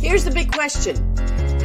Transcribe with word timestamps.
Here's 0.00 0.24
the 0.24 0.30
big 0.30 0.50
question 0.50 0.96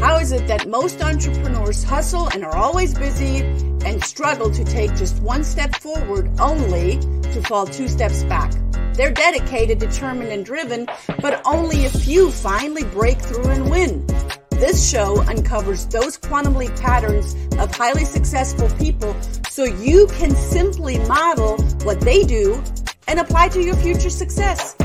How 0.02 0.18
is 0.18 0.34
it 0.34 0.46
that 0.48 0.68
most 0.68 1.02
entrepreneurs 1.02 1.86
hustle 1.86 2.28
and 2.28 2.44
are 2.44 2.54
always 2.54 2.94
busy 2.94 3.38
and 3.86 4.04
struggle 4.04 4.52
to 4.52 4.64
take 4.66 4.94
just 4.98 5.22
one 5.22 5.46
step 5.46 5.74
forward 5.76 6.30
only 6.38 6.98
to 7.00 7.42
fall 7.44 7.66
two 7.66 7.88
steps 7.88 8.24
back? 8.26 8.52
They're 8.96 9.14
dedicated, 9.14 9.80
determined, 9.80 10.34
and 10.34 10.44
driven, 10.44 10.86
but 11.22 11.42
only 11.46 11.86
a 11.86 11.90
few 11.90 12.30
finally 12.30 12.84
break 12.84 13.20
through 13.20 13.48
and 13.48 13.70
win. 13.70 14.06
This 14.50 14.90
show 14.90 15.22
uncovers 15.22 15.86
those 15.86 16.18
quantum 16.18 16.56
leap 16.56 16.76
patterns 16.76 17.36
of 17.58 17.74
highly 17.74 18.04
successful 18.04 18.70
people 18.78 19.16
so 19.50 19.64
you 19.64 20.08
can 20.08 20.32
simply 20.36 20.98
model 21.08 21.56
what 21.86 22.02
they 22.02 22.24
do 22.24 22.62
and 23.08 23.18
apply 23.18 23.48
to 23.50 23.62
your 23.62 23.78
future 23.78 24.10
success. 24.10 24.76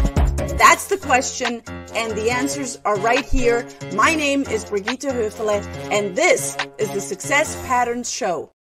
That's 0.60 0.88
the 0.88 0.98
question, 0.98 1.62
and 1.94 2.12
the 2.12 2.30
answers 2.30 2.78
are 2.84 2.98
right 2.98 3.24
here. 3.24 3.66
My 3.94 4.14
name 4.14 4.42
is 4.42 4.62
Brigitte 4.66 5.08
Höfele, 5.08 5.64
and 5.90 6.14
this 6.14 6.54
is 6.76 6.90
the 6.90 7.00
Success 7.00 7.56
Patterns 7.66 8.10
Show. 8.10 8.52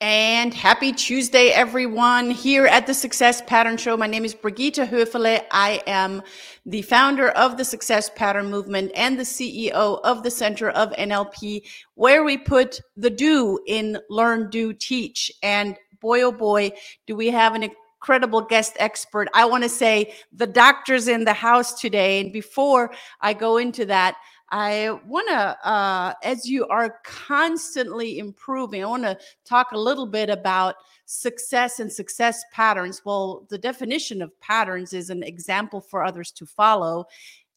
And 0.00 0.54
happy 0.54 0.92
Tuesday, 0.92 1.48
everyone, 1.48 2.30
here 2.30 2.64
at 2.64 2.86
the 2.86 2.94
Success 2.94 3.42
Pattern 3.42 3.76
Show. 3.76 3.94
My 3.98 4.06
name 4.06 4.24
is 4.24 4.34
Brigitte 4.34 4.88
Höfele. 4.88 5.44
I 5.50 5.82
am 5.86 6.22
the 6.64 6.80
founder 6.80 7.28
of 7.28 7.58
the 7.58 7.64
Success 7.66 8.10
Pattern 8.16 8.50
Movement 8.50 8.90
and 8.94 9.18
the 9.18 9.24
CEO 9.24 10.00
of 10.02 10.22
the 10.22 10.30
Center 10.30 10.70
of 10.70 10.92
NLP, 10.92 11.60
where 11.94 12.24
we 12.24 12.38
put 12.38 12.80
the 12.96 13.10
do 13.10 13.60
in 13.66 13.98
learn, 14.08 14.48
do, 14.48 14.72
teach. 14.72 15.30
And 15.42 15.76
boy, 16.00 16.22
oh 16.22 16.32
boy, 16.32 16.72
do 17.06 17.14
we 17.14 17.28
have 17.28 17.54
an 17.54 17.64
incredible 18.00 18.40
guest 18.40 18.74
expert. 18.78 19.28
I 19.34 19.44
want 19.44 19.64
to 19.64 19.68
say 19.68 20.14
the 20.32 20.46
doctor's 20.46 21.08
in 21.08 21.24
the 21.24 21.32
house 21.32 21.78
today. 21.80 22.20
And 22.20 22.32
before 22.32 22.92
I 23.20 23.32
go 23.32 23.56
into 23.56 23.84
that, 23.86 24.16
I 24.50 24.98
want 25.04 25.28
to, 25.28 25.68
uh, 25.68 26.14
as 26.22 26.48
you 26.48 26.66
are 26.68 27.00
constantly 27.04 28.18
improving, 28.18 28.82
I 28.82 28.86
want 28.86 29.02
to 29.02 29.18
talk 29.44 29.72
a 29.72 29.78
little 29.78 30.06
bit 30.06 30.30
about 30.30 30.76
success 31.06 31.80
and 31.80 31.92
success 31.92 32.44
patterns. 32.52 33.02
Well, 33.04 33.46
the 33.50 33.58
definition 33.58 34.22
of 34.22 34.38
patterns 34.40 34.92
is 34.92 35.10
an 35.10 35.22
example 35.22 35.80
for 35.80 36.04
others 36.04 36.30
to 36.32 36.46
follow 36.46 37.06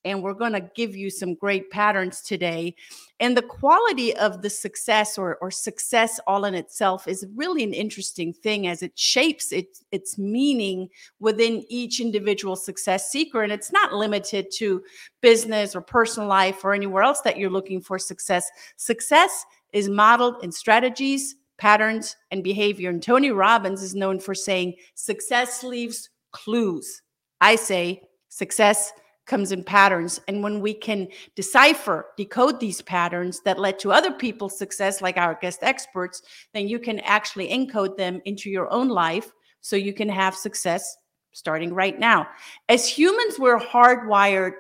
and 0.03 0.21
we're 0.23 0.33
going 0.33 0.53
to 0.53 0.69
give 0.75 0.95
you 0.95 1.09
some 1.09 1.35
great 1.35 1.69
patterns 1.69 2.21
today. 2.21 2.75
And 3.19 3.38
the 3.38 3.44
quality 3.44 4.16
of 4.16 4.41
the 4.41 4.49
success 4.49 5.17
or, 5.17 5.38
or 5.38 5.52
success 5.52 6.19
all 6.25 6.45
in 6.45 6.55
itself 6.55 7.08
is 7.08 7.25
really 7.35 7.63
an 7.63 7.73
interesting 7.73 8.33
thing 8.33 8.67
as 8.67 8.81
it 8.81 8.97
shapes 8.97 9.52
its, 9.52 9.83
its 9.91 10.17
meaning 10.17 10.89
within 11.19 11.63
each 11.69 11.99
individual 11.99 12.55
success 12.55 13.11
seeker. 13.11 13.43
And 13.43 13.52
it's 13.52 13.71
not 13.71 13.93
limited 13.93 14.52
to 14.55 14.83
business 15.21 15.75
or 15.75 15.81
personal 15.81 16.27
life 16.27 16.63
or 16.63 16.73
anywhere 16.73 17.03
else 17.03 17.21
that 17.21 17.38
you're 17.38 17.49
looking 17.49 17.81
for 17.81 17.99
success. 17.99 18.49
Success 18.77 19.45
is 19.71 19.88
modeled 19.88 20.43
in 20.43 20.52
strategies, 20.52 21.36
patterns, 21.58 22.15
and 22.31 22.43
behavior. 22.43 22.89
And 22.89 23.03
Tony 23.03 23.30
Robbins 23.30 23.83
is 23.83 23.93
known 23.93 24.19
for 24.19 24.33
saying, 24.33 24.73
success 24.95 25.63
leaves 25.63 26.09
clues. 26.31 27.03
I 27.39 27.55
say, 27.55 28.02
success 28.30 28.91
comes 29.25 29.52
in 29.52 29.64
patterns. 29.64 30.19
And 30.27 30.44
when 30.44 30.59
we 30.59 30.73
can 30.73 31.08
decipher, 31.36 32.08
decode 32.17 32.59
these 32.59 32.81
patterns 32.81 33.41
that 33.41 33.59
led 33.59 33.80
to 33.80 33.91
other 33.91 34.11
people's 34.11 34.58
success, 34.58 35.02
like 35.02 35.17
our 35.17 35.38
guest 35.41 35.59
experts, 35.61 36.22
then 36.53 36.67
you 36.67 36.80
can 36.80 37.00
actually 37.00 37.49
encode 37.49 37.97
them 37.97 38.22
into 38.25 38.49
your 38.49 38.72
own 38.72 38.89
life 38.89 39.31
so 39.61 39.75
you 39.75 39.94
can 39.94 40.09
have 40.09 40.36
success 40.36 40.97
starting 41.31 41.73
right 41.73 41.99
now. 41.99 42.27
As 42.67 42.88
humans, 42.88 43.39
we're 43.39 43.59
hardwired 43.59 44.53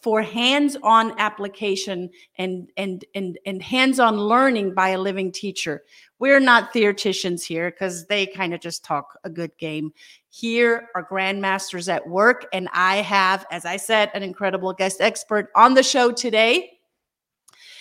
for 0.00 0.22
hands-on 0.22 1.18
application 1.18 2.08
and 2.36 2.70
and 2.76 3.04
and 3.14 3.38
and 3.46 3.62
hands-on 3.62 4.16
learning 4.16 4.72
by 4.72 4.90
a 4.90 4.98
living 4.98 5.32
teacher. 5.32 5.82
We're 6.20 6.40
not 6.40 6.72
theoreticians 6.72 7.44
here 7.44 7.70
because 7.70 8.06
they 8.06 8.26
kind 8.26 8.54
of 8.54 8.60
just 8.60 8.84
talk 8.84 9.18
a 9.24 9.30
good 9.30 9.50
game. 9.58 9.92
Here 10.38 10.86
are 10.94 11.04
grandmasters 11.04 11.92
at 11.92 12.08
work, 12.08 12.46
and 12.52 12.68
I 12.72 12.98
have, 12.98 13.44
as 13.50 13.64
I 13.64 13.76
said, 13.76 14.12
an 14.14 14.22
incredible 14.22 14.72
guest 14.72 15.00
expert 15.00 15.48
on 15.56 15.74
the 15.74 15.82
show 15.82 16.12
today. 16.12 16.78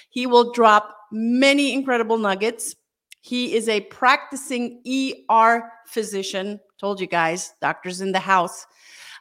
He 0.10 0.26
will 0.26 0.52
drop 0.54 0.98
many 1.12 1.72
incredible 1.72 2.18
nuggets. 2.18 2.76
He 3.22 3.54
is 3.54 3.70
a 3.70 3.82
practicing 3.82 4.82
ER 5.30 5.70
physician. 5.86 6.60
Told 6.80 7.00
you 7.00 7.06
guys, 7.06 7.54
doctors 7.62 8.02
in 8.02 8.12
the 8.12 8.20
house. 8.20 8.66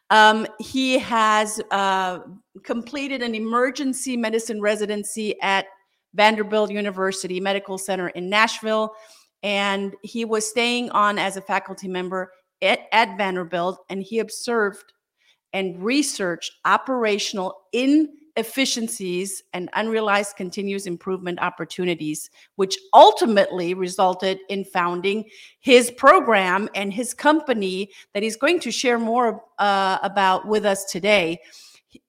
Um, 0.09 0.47
he 0.59 0.99
has 1.01 1.61
uh, 1.73 2.21
completed 2.63 3.21
an 3.21 3.35
emergency 3.35 4.17
medicine 4.17 4.63
residency 4.63 5.39
at 5.43 5.67
Vanderbilt 6.15 6.71
University 6.71 7.39
Medical 7.39 7.77
Center 7.77 8.09
in 8.09 8.31
Nashville. 8.31 8.95
And 9.43 9.95
he 10.03 10.25
was 10.25 10.49
staying 10.49 10.89
on 10.93 11.19
as 11.19 11.37
a 11.37 11.43
faculty 11.43 11.87
member 11.87 12.31
at, 12.63 12.81
at 12.93 13.17
Vanderbilt, 13.17 13.85
and 13.89 14.03
he 14.03 14.19
observed 14.19 14.93
and 15.53 15.83
researched 15.83 16.53
operational 16.65 17.63
inefficiencies 17.73 19.43
and 19.55 19.71
unrealized 19.75 20.37
continuous 20.37 20.87
improvement 20.87 21.41
opportunities, 21.41 22.29
which 22.57 22.77
ultimately 22.93 23.73
resulted 23.73 24.39
in 24.49 24.65
founding 24.65 25.25
his 25.61 25.91
program 25.91 26.69
and 26.75 26.93
his 26.93 27.15
company 27.15 27.91
that 28.13 28.23
he's 28.23 28.37
going 28.37 28.61
to 28.61 28.71
share 28.71 28.99
more 28.99 29.43
uh, 29.59 29.99
about 30.03 30.47
with 30.47 30.67
us 30.67 30.85
today. 30.85 31.39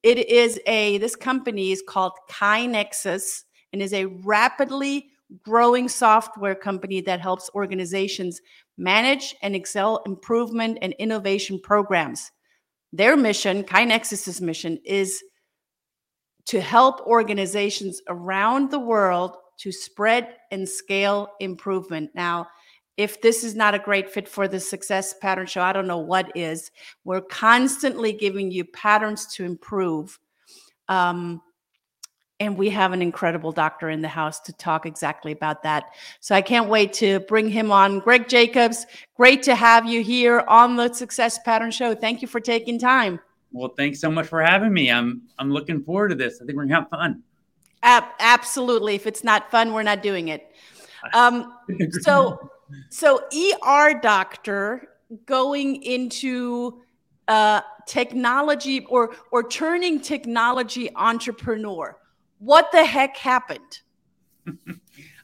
It 0.04 0.18
is 0.28 0.60
a, 0.68 0.98
this 0.98 1.16
company 1.16 1.72
is 1.72 1.82
called 1.88 2.14
KaiNexus 2.30 3.44
and 3.72 3.82
is 3.82 3.94
a 3.94 4.06
rapidly 4.06 5.12
growing 5.44 5.90
software 5.90 6.56
company 6.56 7.02
that 7.02 7.20
helps 7.20 7.50
organizations 7.54 8.42
manage 8.78 9.36
and 9.42 9.56
excel 9.56 10.02
improvement 10.06 10.78
and 10.82 10.94
innovation 10.94 11.60
programs. 11.62 12.32
Their 12.94 13.18
mission, 13.18 13.64
KaiNexus's 13.64 14.42
mission, 14.42 14.80
is 14.86 15.22
to 16.46 16.62
help 16.62 17.02
organizations 17.02 18.02
around 18.08 18.72
the 18.72 18.80
world 18.80 19.36
to 19.58 19.72
spread 19.72 20.36
and 20.52 20.68
scale 20.68 21.30
improvement. 21.40 22.12
Now, 22.16 22.48
if 22.96 23.22
this 23.22 23.44
is 23.44 23.56
not 23.56 23.76
a 23.76 23.80
great 23.80 24.10
fit 24.10 24.28
for 24.28 24.48
the 24.48 24.60
success 24.60 25.14
pattern 25.22 25.46
show, 25.46 25.62
I 25.62 25.74
don't 25.74 25.88
know 25.88 26.00
what 26.00 26.36
is. 26.36 26.72
We're 27.04 27.22
constantly 27.22 28.14
giving 28.14 28.50
you 28.50 28.66
patterns 28.66 29.28
to 29.36 29.46
improve. 29.46 30.18
Um, 30.88 31.42
and 32.40 32.58
we 32.58 32.70
have 32.70 32.94
an 32.94 33.02
incredible 33.02 33.52
doctor 33.52 33.90
in 33.90 34.02
the 34.02 34.08
house 34.08 34.40
to 34.42 34.54
talk 34.54 34.86
exactly 34.86 35.32
about 35.32 35.64
that. 35.64 35.96
So 36.20 36.36
I 36.36 36.42
can't 36.42 36.70
wait 36.70 36.94
to 36.94 37.20
bring 37.22 37.50
him 37.50 37.72
on. 37.72 38.00
Greg 38.00 38.28
Jacobs, 38.28 38.86
great 39.16 39.42
to 39.44 39.56
have 39.56 39.86
you 39.86 40.04
here 40.04 40.44
on 40.48 40.76
the 40.76 40.94
Success 40.94 41.40
Pattern 41.40 41.72
Show. 41.72 41.96
Thank 41.96 42.22
you 42.22 42.28
for 42.28 42.40
taking 42.40 42.78
time. 42.78 43.20
Well, 43.52 43.74
thanks 43.76 44.00
so 44.00 44.12
much 44.12 44.28
for 44.28 44.42
having 44.42 44.74
me. 44.74 44.92
I'm 44.92 45.24
I'm 45.40 45.52
looking 45.52 45.84
forward 45.84 46.10
to 46.10 46.16
this. 46.16 46.40
I 46.42 46.46
think 46.46 46.58
we're 46.58 46.66
gonna 46.66 46.82
have 46.82 46.90
fun. 46.90 47.24
Ab- 47.82 48.12
absolutely. 48.20 48.96
If 48.96 49.08
it's 49.08 49.24
not 49.24 49.50
fun, 49.50 49.74
we're 49.74 49.84
not 49.84 50.04
doing 50.04 50.28
it. 50.28 50.52
Um, 51.14 51.54
so, 52.02 52.52
so 52.90 53.22
ER 53.34 54.00
doctor 54.00 54.90
going 55.26 55.82
into 55.84 56.82
uh, 57.28 57.62
technology 57.88 58.86
or 58.90 59.16
or 59.32 59.48
turning 59.48 60.02
technology 60.02 60.94
entrepreneur 60.96 61.98
what 62.40 62.72
the 62.72 62.86
heck 62.86 63.18
happened? 63.18 63.82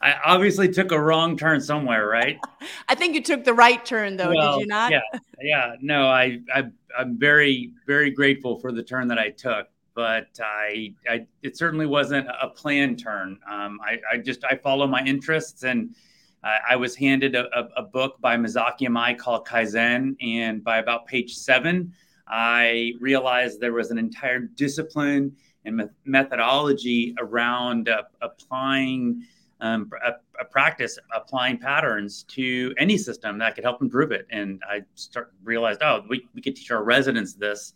I 0.01 0.15
obviously 0.25 0.67
took 0.67 0.91
a 0.91 0.99
wrong 0.99 1.37
turn 1.37 1.61
somewhere, 1.61 2.07
right? 2.07 2.37
I 2.89 2.95
think 2.95 3.15
you 3.15 3.23
took 3.23 3.45
the 3.45 3.53
right 3.53 3.83
turn, 3.85 4.17
though. 4.17 4.33
Well, 4.33 4.57
did 4.57 4.61
you 4.61 4.67
not? 4.67 4.91
Yeah, 4.91 5.01
yeah. 5.41 5.75
No, 5.81 6.07
I, 6.07 6.41
I, 6.53 6.65
I'm 6.97 7.17
very, 7.17 7.71
very 7.87 8.11
grateful 8.11 8.59
for 8.59 8.73
the 8.73 8.83
turn 8.83 9.07
that 9.07 9.17
I 9.17 9.29
took, 9.29 9.67
but 9.95 10.27
I, 10.43 10.93
I 11.09 11.25
it 11.41 11.57
certainly 11.57 11.85
wasn't 11.85 12.27
a 12.27 12.49
planned 12.49 12.99
turn. 12.99 13.39
Um, 13.49 13.79
I, 13.81 13.99
I 14.11 14.17
just 14.17 14.43
I 14.43 14.57
follow 14.57 14.87
my 14.87 15.03
interests, 15.05 15.63
and 15.63 15.95
I, 16.43 16.57
I 16.71 16.75
was 16.75 16.97
handed 16.97 17.35
a, 17.35 17.45
a, 17.57 17.69
a 17.77 17.83
book 17.83 18.19
by 18.19 18.35
Masaaki 18.35 18.81
Imai 18.81 19.17
called 19.17 19.47
Kaizen, 19.47 20.17
and 20.21 20.61
by 20.61 20.79
about 20.79 21.07
page 21.07 21.33
seven, 21.35 21.93
I 22.27 22.91
realized 22.99 23.61
there 23.61 23.71
was 23.71 23.89
an 23.89 23.97
entire 23.97 24.39
discipline 24.39 25.33
and 25.65 25.77
me- 25.77 25.85
methodology 26.05 27.15
around 27.19 27.89
uh, 27.89 28.03
applying 28.21 29.23
um, 29.61 29.89
a, 30.05 30.11
a, 30.41 30.45
practice, 30.45 30.99
applying 31.15 31.57
patterns 31.57 32.23
to 32.23 32.73
any 32.77 32.97
system 32.97 33.37
that 33.37 33.55
could 33.55 33.63
help 33.63 33.81
improve 33.81 34.11
it. 34.11 34.27
And 34.29 34.61
I 34.69 34.81
start 34.95 35.33
realized, 35.43 35.81
oh, 35.81 36.03
we, 36.09 36.27
we 36.35 36.41
could 36.41 36.55
teach 36.55 36.69
our 36.69 36.83
residents 36.83 37.33
this 37.33 37.73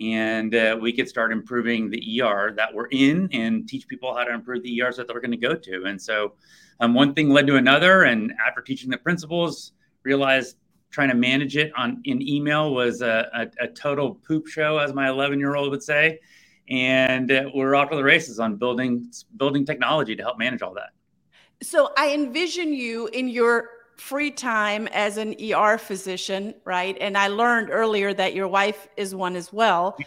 and 0.00 0.54
uh, 0.54 0.78
we 0.80 0.92
could 0.92 1.08
start 1.08 1.32
improving 1.32 1.90
the 1.90 2.22
ER 2.22 2.52
that 2.56 2.72
we're 2.72 2.88
in 2.90 3.28
and 3.32 3.68
teach 3.68 3.88
people 3.88 4.14
how 4.14 4.24
to 4.24 4.32
improve 4.32 4.62
the 4.62 4.80
ERs 4.80 4.96
that 4.96 5.08
they're 5.08 5.20
going 5.20 5.30
to 5.30 5.36
go 5.36 5.54
to. 5.54 5.84
And 5.84 6.00
so 6.00 6.34
um, 6.80 6.94
one 6.94 7.14
thing 7.14 7.30
led 7.30 7.46
to 7.46 7.56
another. 7.56 8.04
And 8.04 8.32
after 8.46 8.60
teaching 8.62 8.90
the 8.90 8.98
principles, 8.98 9.72
realized 10.02 10.56
trying 10.90 11.10
to 11.10 11.14
manage 11.14 11.56
it 11.56 11.72
on 11.76 12.00
in 12.04 12.26
email 12.26 12.74
was 12.74 13.00
a, 13.00 13.30
a, 13.32 13.64
a 13.64 13.68
total 13.68 14.14
poop 14.14 14.46
show, 14.46 14.78
as 14.78 14.92
my 14.92 15.08
11 15.08 15.38
year 15.38 15.54
old 15.54 15.70
would 15.70 15.82
say 15.82 16.18
and 16.70 17.30
we're 17.54 17.74
off 17.74 17.90
to 17.90 17.96
the 17.96 18.04
races 18.04 18.38
on 18.38 18.56
building 18.56 19.10
building 19.36 19.64
technology 19.66 20.14
to 20.16 20.22
help 20.22 20.38
manage 20.38 20.62
all 20.62 20.74
that. 20.74 20.90
So 21.62 21.92
I 21.96 22.14
envision 22.14 22.72
you 22.72 23.08
in 23.08 23.28
your 23.28 23.68
free 23.96 24.30
time 24.30 24.86
as 24.88 25.18
an 25.18 25.34
ER 25.52 25.76
physician, 25.76 26.54
right? 26.64 26.96
And 27.00 27.18
I 27.18 27.28
learned 27.28 27.68
earlier 27.70 28.14
that 28.14 28.34
your 28.34 28.48
wife 28.48 28.88
is 28.96 29.14
one 29.14 29.36
as 29.36 29.52
well. 29.52 29.96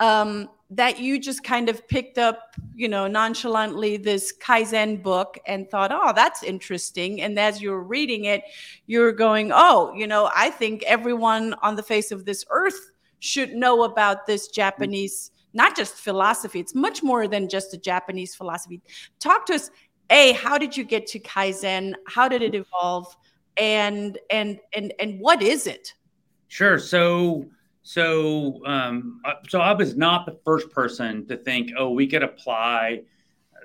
Um, 0.00 0.48
that 0.70 1.00
you 1.00 1.18
just 1.18 1.42
kind 1.42 1.68
of 1.68 1.86
picked 1.88 2.18
up, 2.18 2.54
you 2.74 2.88
know, 2.88 3.06
nonchalantly 3.06 3.96
this 3.96 4.32
Kaizen 4.38 5.02
book 5.02 5.38
and 5.46 5.68
thought, 5.68 5.90
oh, 5.92 6.12
that's 6.14 6.42
interesting. 6.42 7.22
And 7.22 7.38
as 7.38 7.62
you're 7.62 7.82
reading 7.82 8.26
it, 8.26 8.42
you're 8.86 9.12
going, 9.12 9.50
oh, 9.52 9.92
you 9.96 10.06
know, 10.06 10.30
I 10.36 10.50
think 10.50 10.84
everyone 10.84 11.54
on 11.62 11.74
the 11.74 11.82
face 11.82 12.12
of 12.12 12.26
this 12.26 12.44
earth 12.50 12.92
should 13.20 13.54
know 13.54 13.82
about 13.82 14.26
this 14.26 14.48
Japanese, 14.48 15.30
not 15.52 15.76
just 15.76 15.94
philosophy, 15.94 16.60
it's 16.60 16.74
much 16.74 17.02
more 17.02 17.26
than 17.28 17.48
just 17.48 17.74
a 17.74 17.78
Japanese 17.78 18.34
philosophy. 18.34 18.80
Talk 19.20 19.46
to 19.46 19.54
us. 19.54 19.70
A, 20.10 20.32
how 20.32 20.56
did 20.56 20.76
you 20.76 20.84
get 20.84 21.06
to 21.08 21.18
Kaizen? 21.20 21.94
How 22.06 22.28
did 22.28 22.42
it 22.42 22.54
evolve? 22.54 23.14
And 23.56 24.18
and 24.30 24.58
and 24.72 24.94
and 25.00 25.20
what 25.20 25.42
is 25.42 25.66
it? 25.66 25.92
Sure. 26.48 26.78
So 26.78 27.46
so, 27.88 28.60
um, 28.66 29.22
uh, 29.24 29.36
so 29.48 29.62
I 29.62 29.72
was 29.72 29.96
not 29.96 30.26
the 30.26 30.38
first 30.44 30.70
person 30.70 31.26
to 31.28 31.38
think, 31.38 31.70
oh, 31.78 31.88
we 31.88 32.06
could 32.06 32.22
apply 32.22 33.00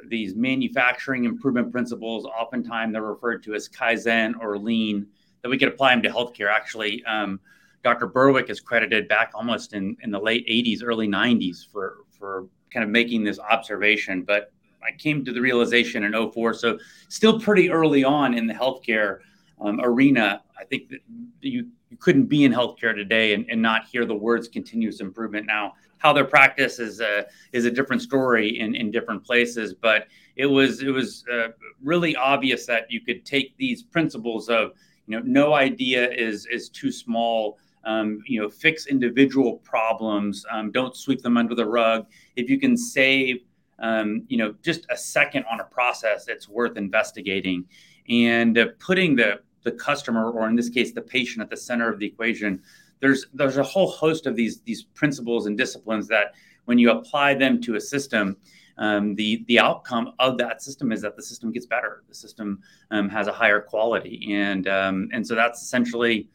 these 0.08 0.34
manufacturing 0.34 1.26
improvement 1.26 1.74
principles. 1.74 2.24
Oftentimes, 2.26 2.94
they're 2.94 3.02
referred 3.02 3.44
to 3.44 3.54
as 3.54 3.68
Kaizen 3.68 4.34
or 4.40 4.58
Lean. 4.58 5.08
That 5.42 5.50
we 5.50 5.58
could 5.58 5.68
apply 5.68 5.94
them 5.94 6.04
to 6.04 6.10
healthcare. 6.10 6.50
Actually, 6.50 7.04
um, 7.04 7.42
Dr. 7.84 8.08
Berwick 8.08 8.50
is 8.50 8.60
credited 8.60 9.08
back 9.08 9.32
almost 9.34 9.74
in, 9.74 9.98
in 10.02 10.12
the 10.12 10.20
late 10.20 10.48
80s, 10.48 10.80
early 10.84 11.08
90s 11.08 11.70
for 11.72 11.98
for 12.10 12.48
kind 12.72 12.84
of 12.84 12.90
making 12.90 13.24
this 13.24 13.40
observation. 13.40 14.24
But 14.24 14.52
I 14.84 14.92
came 14.98 15.24
to 15.26 15.32
the 15.32 15.42
realization 15.42 16.04
in 16.04 16.32
04, 16.32 16.54
so 16.54 16.80
still 17.10 17.40
pretty 17.40 17.70
early 17.70 18.04
on 18.04 18.34
in 18.34 18.48
the 18.48 18.54
healthcare 18.54 19.20
um, 19.62 19.80
arena. 19.82 20.42
I 20.60 20.64
think 20.66 20.90
that 20.90 21.00
you 21.42 21.68
you 21.94 21.98
couldn't 21.98 22.26
be 22.26 22.44
in 22.44 22.52
healthcare 22.52 22.96
today 22.96 23.36
and, 23.36 23.46
and 23.52 23.62
not 23.62 23.86
hear 23.86 24.04
the 24.04 24.16
words 24.16 24.48
continuous 24.48 25.00
improvement. 25.00 25.46
Now, 25.46 25.74
how 26.00 26.12
their 26.12 26.26
practice 26.26 26.80
is 26.80 27.00
a 27.02 27.28
is 27.52 27.66
a 27.66 27.72
different 27.72 28.02
story 28.02 28.60
in, 28.60 28.74
in 28.76 28.90
different 28.90 29.24
places, 29.24 29.76
but 29.76 30.08
it 30.36 30.48
was 30.48 30.82
it 30.82 30.90
was 30.90 31.24
uh, 31.32 31.50
really 31.84 32.16
obvious 32.16 32.66
that 32.66 32.90
you 32.90 33.00
could 33.00 33.26
take 33.26 33.56
these 33.58 33.84
principles 33.84 34.50
of 34.50 34.72
you 35.06 35.16
know 35.16 35.24
no 35.26 35.54
idea 35.54 36.12
is 36.12 36.46
is 36.48 36.70
too 36.70 36.92
small. 36.92 37.60
Um, 37.86 38.22
you 38.26 38.42
know, 38.42 38.50
fix 38.50 38.88
individual 38.88 39.58
problems. 39.58 40.46
Um, 40.50 40.72
don't 40.72 40.96
sweep 40.96 41.22
them 41.22 41.38
under 41.38 41.56
the 41.56 41.66
rug. 41.66 42.08
If 42.36 42.50
you 42.50 42.60
can 42.60 42.78
save, 42.78 43.42
um, 43.80 44.24
you 44.28 44.38
know, 44.38 44.56
just 44.62 44.86
a 44.90 44.96
second 44.98 45.46
on 45.52 45.60
a 45.60 45.66
process, 45.66 46.28
it's 46.28 46.48
worth 46.48 46.78
investigating. 46.78 47.66
And 48.08 48.58
uh, 48.58 48.68
putting 48.80 49.16
the 49.16 49.42
the 49.64 49.72
customer, 49.72 50.30
or 50.30 50.48
in 50.48 50.56
this 50.56 50.70
case, 50.70 50.92
the 50.92 51.02
patient, 51.02 51.42
at 51.42 51.50
the 51.50 51.58
center 51.58 51.92
of 51.92 52.00
the 52.00 52.06
equation. 52.06 52.62
There's 53.00 53.26
there's 53.34 53.58
a 53.58 53.64
whole 53.64 53.90
host 53.90 54.28
of 54.28 54.36
these 54.36 54.62
these 54.62 54.84
principles 54.84 55.46
and 55.46 55.58
disciplines 55.58 56.08
that 56.10 56.36
when 56.66 56.78
you 56.78 56.92
apply 56.92 57.34
them 57.34 57.62
to 57.62 57.76
a 57.76 57.82
system, 57.82 58.38
um, 58.78 59.16
the 59.16 59.44
the 59.48 59.60
outcome 59.60 60.14
of 60.20 60.38
that 60.38 60.62
system 60.62 60.92
is 60.92 61.02
that 61.02 61.16
the 61.16 61.24
system 61.24 61.52
gets 61.52 61.66
better. 61.66 62.04
The 62.08 62.16
system 62.16 62.62
um, 62.92 63.10
has 63.10 63.28
a 63.28 63.34
higher 63.34 63.60
quality, 63.62 64.34
and 64.34 64.68
um, 64.68 65.10
and 65.12 65.26
so 65.26 65.36
that's 65.36 65.62
essentially 65.62 66.30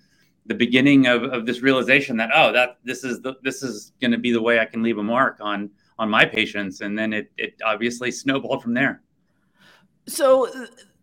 the 0.48 0.54
beginning 0.54 1.06
of, 1.06 1.22
of 1.24 1.46
this 1.46 1.60
realization 1.60 2.16
that 2.16 2.30
oh 2.34 2.50
that 2.52 2.78
this 2.82 3.04
is 3.04 3.20
the 3.20 3.34
this 3.42 3.62
is 3.62 3.92
going 4.00 4.10
to 4.10 4.18
be 4.18 4.32
the 4.32 4.42
way 4.42 4.58
I 4.58 4.64
can 4.64 4.82
leave 4.82 4.98
a 4.98 5.02
mark 5.02 5.38
on 5.40 5.70
on 5.98 6.08
my 6.10 6.24
patients, 6.24 6.80
and 6.80 6.98
then 6.98 7.12
it 7.12 7.30
it 7.36 7.54
obviously 7.64 8.10
snowballed 8.10 8.62
from 8.62 8.74
there. 8.74 9.02
So 10.06 10.48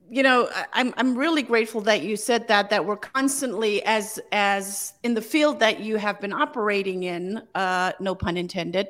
you 0.10 0.22
know 0.22 0.48
i'm 0.74 0.94
i'm 0.98 1.18
really 1.18 1.42
grateful 1.42 1.82
that 1.82 2.04
you 2.04 2.16
said 2.16 2.48
that 2.48 2.70
that 2.70 2.86
we're 2.86 2.96
constantly 2.96 3.84
as 3.86 4.20
as 4.32 4.94
in 5.04 5.16
the 5.16 5.22
field 5.22 5.60
that 5.60 5.80
you 5.80 5.98
have 5.98 6.22
been 6.22 6.32
operating 6.32 7.04
in 7.04 7.42
uh, 7.56 7.92
no 8.00 8.14
pun 8.14 8.38
intended 8.38 8.88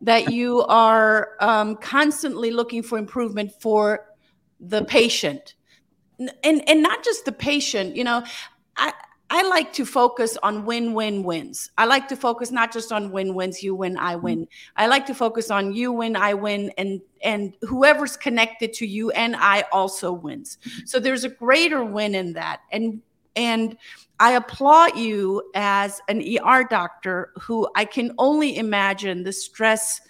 that 0.00 0.30
you 0.38 0.60
are 0.64 1.36
um, 1.40 1.74
constantly 1.76 2.50
looking 2.50 2.82
for 2.82 2.98
improvement 2.98 3.50
for 3.60 4.10
the 4.60 4.84
patient 4.84 5.54
and 6.18 6.68
and 6.68 6.82
not 6.82 7.02
just 7.02 7.24
the 7.24 7.32
patient 7.32 7.96
you 7.96 8.04
know 8.04 8.22
i 8.76 8.92
I 9.30 9.46
like 9.48 9.74
to 9.74 9.84
focus 9.84 10.38
on 10.42 10.64
win 10.64 10.94
win 10.94 11.22
wins. 11.22 11.70
I 11.76 11.84
like 11.84 12.08
to 12.08 12.16
focus 12.16 12.50
not 12.50 12.72
just 12.72 12.92
on 12.92 13.10
win 13.10 13.34
wins, 13.34 13.62
you 13.62 13.74
win, 13.74 13.98
I 13.98 14.14
mm-hmm. 14.14 14.24
win. 14.24 14.48
I 14.76 14.86
like 14.86 15.04
to 15.06 15.14
focus 15.14 15.50
on 15.50 15.74
you 15.74 15.92
win, 15.92 16.16
I 16.16 16.34
win, 16.34 16.72
and 16.78 17.00
and 17.22 17.54
whoever's 17.62 18.16
connected 18.16 18.72
to 18.74 18.86
you 18.86 19.10
and 19.10 19.36
I 19.36 19.64
also 19.70 20.12
wins. 20.12 20.58
So 20.86 20.98
there's 20.98 21.24
a 21.24 21.28
greater 21.28 21.84
win 21.84 22.14
in 22.14 22.32
that. 22.34 22.60
And 22.72 23.02
and 23.36 23.76
I 24.18 24.32
applaud 24.32 24.96
you 24.96 25.42
as 25.54 26.00
an 26.08 26.22
ER 26.22 26.64
doctor 26.64 27.32
who 27.38 27.68
I 27.76 27.84
can 27.84 28.14
only 28.18 28.56
imagine 28.56 29.24
the 29.24 29.32
stress 29.32 30.00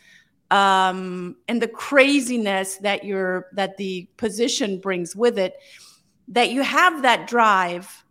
um, 0.50 1.36
and 1.46 1.60
the 1.60 1.68
craziness 1.68 2.76
that 2.76 3.04
your 3.04 3.48
that 3.52 3.76
the 3.78 4.08
position 4.16 4.78
brings 4.78 5.16
with 5.16 5.38
it. 5.38 5.56
That 6.28 6.50
you 6.50 6.62
have 6.62 7.02
that 7.02 7.26
drive 7.26 8.04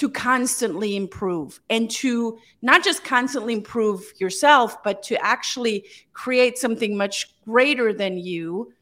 to 0.00 0.08
constantly 0.08 0.96
improve 0.96 1.60
and 1.68 1.90
to 1.90 2.38
not 2.62 2.82
just 2.82 3.04
constantly 3.04 3.52
improve 3.52 4.02
yourself, 4.18 4.82
but 4.82 5.02
to 5.02 5.14
actually 5.22 5.84
create 6.14 6.56
something 6.56 6.96
much 6.96 7.38
greater 7.44 7.92
than 7.92 8.16
you 8.16 8.72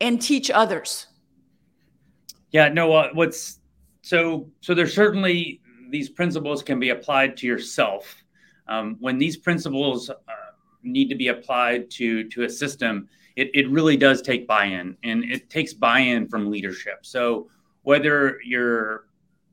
and 0.00 0.22
teach 0.22 0.50
others. 0.50 1.08
Yeah, 2.50 2.70
no, 2.70 2.90
uh, 2.94 3.10
what's 3.12 3.60
so, 4.00 4.48
so 4.62 4.72
there's 4.72 4.94
certainly 4.94 5.60
these 5.90 6.08
principles 6.08 6.62
can 6.62 6.80
be 6.80 6.88
applied 6.88 7.36
to 7.36 7.46
yourself. 7.46 8.16
Um, 8.68 8.96
when 9.00 9.18
these 9.18 9.36
principles 9.36 10.08
uh, 10.08 10.14
need 10.82 11.10
to 11.10 11.14
be 11.14 11.28
applied 11.28 11.90
to, 11.90 12.26
to 12.30 12.44
a 12.44 12.48
system, 12.48 13.06
it, 13.36 13.50
it 13.52 13.68
really 13.68 13.98
does 13.98 14.22
take 14.22 14.46
buy-in 14.46 14.96
and 15.04 15.24
it 15.24 15.50
takes 15.50 15.74
buy-in 15.74 16.26
from 16.26 16.50
leadership. 16.50 17.04
So 17.04 17.50
whether 17.82 18.40
you're 18.46 19.07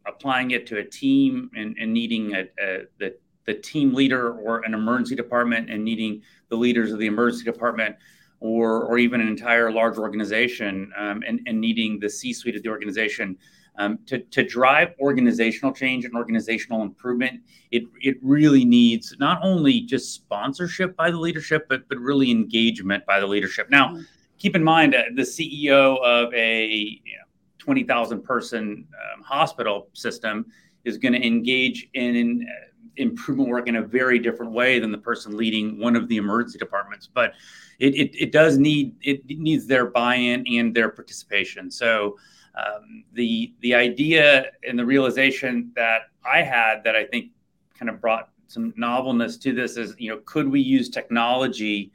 applying 0.07 0.51
it 0.51 0.67
to 0.67 0.77
a 0.77 0.83
team 0.83 1.49
and, 1.55 1.75
and 1.79 1.93
needing 1.93 2.33
a, 2.35 2.41
a, 2.59 2.83
the, 2.99 3.15
the 3.45 3.53
team 3.53 3.93
leader 3.93 4.33
or 4.33 4.61
an 4.65 4.73
emergency 4.73 5.15
department 5.15 5.69
and 5.69 5.83
needing 5.83 6.21
the 6.49 6.55
leaders 6.55 6.91
of 6.91 6.99
the 6.99 7.07
emergency 7.07 7.45
department 7.45 7.95
or, 8.39 8.83
or 8.83 8.97
even 8.97 9.21
an 9.21 9.27
entire 9.27 9.71
large 9.71 9.97
organization 9.97 10.91
um, 10.97 11.23
and, 11.27 11.41
and 11.45 11.59
needing 11.59 11.99
the 11.99 12.09
C-suite 12.09 12.55
of 12.55 12.63
the 12.63 12.69
organization 12.69 13.37
um, 13.77 13.99
to, 14.05 14.19
to 14.19 14.43
drive 14.43 14.93
organizational 14.99 15.73
change 15.73 16.05
and 16.05 16.15
organizational 16.15 16.81
improvement, 16.81 17.41
it, 17.71 17.83
it 18.01 18.17
really 18.21 18.63
needs 18.63 19.15
not 19.19 19.39
only 19.43 19.81
just 19.81 20.13
sponsorship 20.13 20.95
by 20.95 21.11
the 21.11 21.17
leadership, 21.17 21.67
but, 21.67 21.87
but 21.89 21.97
really 21.97 22.31
engagement 22.31 23.05
by 23.05 23.19
the 23.19 23.27
leadership. 23.27 23.69
Now, 23.69 23.89
mm-hmm. 23.89 24.03
keep 24.37 24.55
in 24.55 24.63
mind 24.63 24.95
uh, 24.95 25.03
the 25.15 25.23
CEO 25.23 26.01
of 26.01 26.33
a 26.33 26.65
you 26.67 27.17
know, 27.17 27.24
20,000 27.65 28.21
person 28.21 28.87
um, 28.93 29.23
hospital 29.23 29.87
system 29.93 30.45
is 30.83 30.99
going 30.99 31.13
to 31.13 31.25
engage 31.25 31.89
in, 31.95 32.15
in 32.15 32.47
uh, 32.47 32.67
improvement 32.97 33.49
work 33.49 33.67
in 33.67 33.77
a 33.77 33.81
very 33.81 34.19
different 34.19 34.51
way 34.51 34.79
than 34.79 34.91
the 34.91 34.97
person 34.99 35.35
leading 35.35 35.79
one 35.79 35.95
of 35.95 36.07
the 36.07 36.17
emergency 36.17 36.59
departments. 36.59 37.09
But 37.11 37.33
it, 37.79 37.95
it, 37.95 38.15
it 38.15 38.31
does 38.31 38.59
need 38.59 38.95
it 39.01 39.25
needs 39.27 39.65
their 39.65 39.87
buy-in 39.87 40.45
and 40.47 40.73
their 40.75 40.89
participation. 40.89 41.71
So 41.71 42.17
um, 42.55 43.03
the 43.13 43.53
the 43.61 43.73
idea 43.73 44.45
and 44.65 44.77
the 44.77 44.85
realization 44.85 45.71
that 45.75 46.03
I 46.23 46.43
had 46.43 46.83
that 46.83 46.95
I 46.95 47.03
think 47.03 47.31
kind 47.77 47.89
of 47.89 47.99
brought 47.99 48.29
some 48.47 48.73
novelness 48.77 49.37
to 49.37 49.53
this 49.53 49.75
is 49.75 49.95
you 49.97 50.11
know 50.11 50.21
could 50.23 50.47
we 50.47 50.61
use 50.61 50.87
technology 50.87 51.91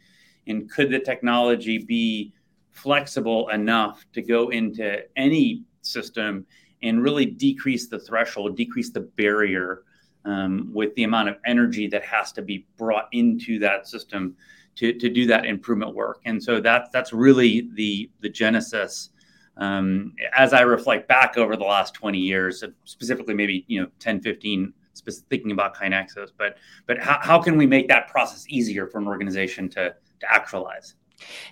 and 0.49 0.69
could 0.69 0.91
the 0.91 0.99
technology 0.99 1.79
be 1.79 2.35
flexible 2.73 3.49
enough 3.49 4.05
to 4.13 4.23
go 4.23 4.51
into 4.51 5.03
any 5.17 5.65
system 5.83 6.47
and 6.83 7.03
really 7.03 7.27
decrease 7.27 7.89
the 7.89 7.99
threshold, 7.99 8.57
decrease 8.57 8.91
the 8.91 9.01
barrier 9.01 9.83
um, 10.25 10.71
with 10.73 10.95
the 10.95 11.05
amount 11.05 11.29
of 11.29 11.37
energy 11.47 11.87
that 11.89 12.05
has 12.05 12.33
to 12.33 12.43
be 12.43 12.67
brought 12.77 13.09
into 13.13 13.59
that 13.59 13.87
system 13.87 14.37
to, 14.77 14.93
to 14.95 15.09
do 15.09 15.27
that 15.27 15.47
improvement 15.47 15.95
work. 15.95 16.21
And 16.25 16.43
so 16.43 16.61
that's 16.61 16.91
that's 16.91 17.13
really 17.13 17.69
the 17.75 18.11
the 18.21 18.29
genesis. 18.29 19.11
Um, 19.57 20.15
as 20.35 20.55
I 20.55 20.63
reflect 20.63 21.07
back 21.07 21.37
over 21.37 21.55
the 21.55 21.65
last 21.65 21.93
20 21.93 22.19
years, 22.19 22.65
specifically 22.85 23.35
maybe 23.35 23.65
you 23.67 23.83
know 23.83 23.89
10, 23.99 24.21
15, 24.23 24.73
thinking 25.29 25.51
about 25.51 25.77
KaiNexus, 25.77 26.31
but 26.39 26.57
but 26.87 26.99
how, 26.99 27.19
how 27.21 27.43
can 27.43 27.57
we 27.57 27.67
make 27.67 27.89
that 27.89 28.09
process 28.09 28.47
easier 28.49 28.87
for 28.87 28.99
an 28.99 29.07
organization 29.07 29.69
to 29.71 29.95
to 30.21 30.33
actualize? 30.33 30.95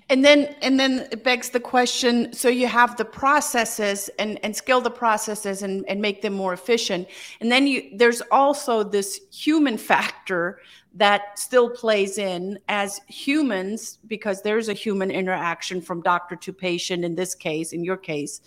And 0.08 0.24
then 0.24 0.56
and 0.62 0.78
then 0.80 1.08
it 1.12 1.22
begs 1.24 1.50
the 1.50 1.60
question, 1.60 2.32
so 2.32 2.48
you 2.48 2.66
have 2.66 2.96
the 2.96 3.04
processes 3.04 4.08
and, 4.18 4.38
and 4.42 4.56
scale 4.56 4.80
the 4.80 4.90
processes 4.90 5.62
and, 5.62 5.84
and 5.88 6.00
make 6.00 6.22
them 6.22 6.32
more 6.32 6.52
efficient. 6.52 7.08
And 7.40 7.50
then 7.52 7.66
you 7.66 7.90
there's 7.96 8.22
also 8.30 8.82
this 8.82 9.20
human 9.30 9.78
factor 9.78 10.60
that 10.94 11.38
still 11.38 11.70
plays 11.70 12.18
in 12.18 12.58
as 12.68 13.00
humans, 13.08 13.98
because 14.06 14.42
there's 14.42 14.68
a 14.68 14.72
human 14.72 15.10
interaction 15.10 15.80
from 15.80 16.00
doctor 16.00 16.34
to 16.34 16.52
patient 16.52 17.04
in 17.04 17.14
this 17.14 17.34
case, 17.34 17.72
in 17.72 17.84
your 17.84 17.96
case. 17.98 18.40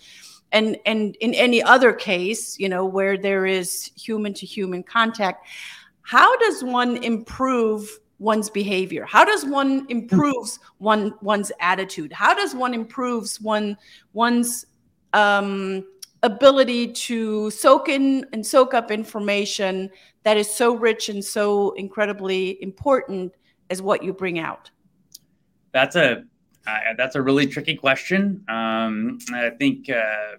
And 0.50 0.76
and 0.84 1.16
in 1.20 1.32
any 1.34 1.62
other 1.62 1.92
case, 1.92 2.58
you 2.58 2.68
know, 2.68 2.84
where 2.84 3.16
there 3.16 3.46
is 3.46 3.90
human 3.96 4.34
to 4.34 4.44
human 4.44 4.82
contact, 4.82 5.46
how 6.02 6.36
does 6.38 6.62
one 6.64 6.96
improve 6.98 7.88
one's 8.22 8.48
behavior? 8.48 9.04
How 9.04 9.24
does 9.24 9.44
one 9.44 9.84
improves 9.88 10.60
one 10.78 11.12
one's 11.20 11.50
attitude? 11.60 12.12
How 12.12 12.32
does 12.34 12.54
one 12.54 12.72
improves 12.72 13.40
one 13.40 13.76
one's 14.12 14.64
um, 15.12 15.84
ability 16.22 16.92
to 16.92 17.50
soak 17.50 17.88
in 17.88 18.24
and 18.32 18.46
soak 18.46 18.74
up 18.74 18.90
information 18.90 19.90
that 20.22 20.36
is 20.36 20.48
so 20.48 20.74
rich 20.74 21.08
and 21.08 21.22
so 21.22 21.72
incredibly 21.72 22.62
important 22.62 23.34
as 23.70 23.82
what 23.82 24.02
you 24.04 24.12
bring 24.12 24.38
out? 24.38 24.70
That's 25.72 25.96
a 25.96 26.24
uh, 26.64 26.78
that's 26.96 27.16
a 27.16 27.22
really 27.22 27.46
tricky 27.46 27.74
question. 27.74 28.44
Um, 28.48 29.18
I 29.34 29.50
think 29.50 29.90
uh, 29.90 30.36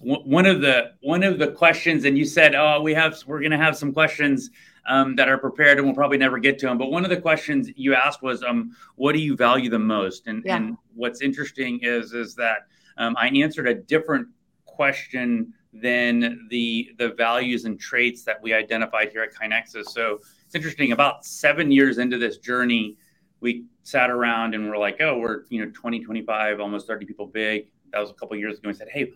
w- 0.00 0.22
one 0.24 0.44
of 0.44 0.60
the 0.60 0.94
one 1.02 1.22
of 1.22 1.38
the 1.38 1.52
questions, 1.52 2.04
and 2.04 2.18
you 2.18 2.24
said, 2.24 2.56
"Oh, 2.56 2.82
we 2.82 2.94
have 2.94 3.22
we're 3.26 3.38
going 3.38 3.52
to 3.52 3.58
have 3.58 3.76
some 3.76 3.92
questions." 3.92 4.50
Um, 4.86 5.16
that 5.16 5.28
are 5.28 5.38
prepared, 5.38 5.78
and 5.78 5.86
we'll 5.86 5.94
probably 5.94 6.18
never 6.18 6.38
get 6.38 6.58
to 6.60 6.66
them. 6.66 6.78
But 6.78 6.90
one 6.90 7.04
of 7.04 7.10
the 7.10 7.20
questions 7.20 7.70
you 7.76 7.94
asked 7.94 8.22
was, 8.22 8.42
um, 8.42 8.76
"What 8.96 9.12
do 9.12 9.18
you 9.18 9.36
value 9.36 9.70
the 9.70 9.78
most?" 9.78 10.26
And, 10.26 10.42
yeah. 10.44 10.56
and 10.56 10.76
what's 10.94 11.20
interesting 11.20 11.80
is 11.82 12.12
is 12.12 12.34
that 12.36 12.66
um, 12.96 13.16
I 13.18 13.28
answered 13.28 13.68
a 13.68 13.74
different 13.74 14.28
question 14.66 15.52
than 15.72 16.46
the 16.50 16.90
the 16.98 17.10
values 17.10 17.64
and 17.64 17.78
traits 17.78 18.24
that 18.24 18.42
we 18.42 18.52
identified 18.52 19.10
here 19.10 19.22
at 19.22 19.34
KaiNexus. 19.34 19.86
So 19.86 20.20
it's 20.44 20.54
interesting. 20.54 20.92
About 20.92 21.24
seven 21.24 21.70
years 21.70 21.98
into 21.98 22.18
this 22.18 22.38
journey, 22.38 22.96
we 23.40 23.64
sat 23.84 24.10
around 24.10 24.54
and 24.54 24.68
we're 24.68 24.78
like, 24.78 25.00
"Oh, 25.00 25.18
we're 25.18 25.44
you 25.48 25.64
know 25.64 25.70
20, 25.72 26.00
25, 26.00 26.60
almost 26.60 26.86
30 26.86 27.06
people 27.06 27.26
big." 27.26 27.68
That 27.92 28.00
was 28.00 28.10
a 28.10 28.14
couple 28.14 28.36
years 28.36 28.58
ago. 28.58 28.68
We 28.68 28.74
said, 28.74 28.88
"Hey." 28.90 29.12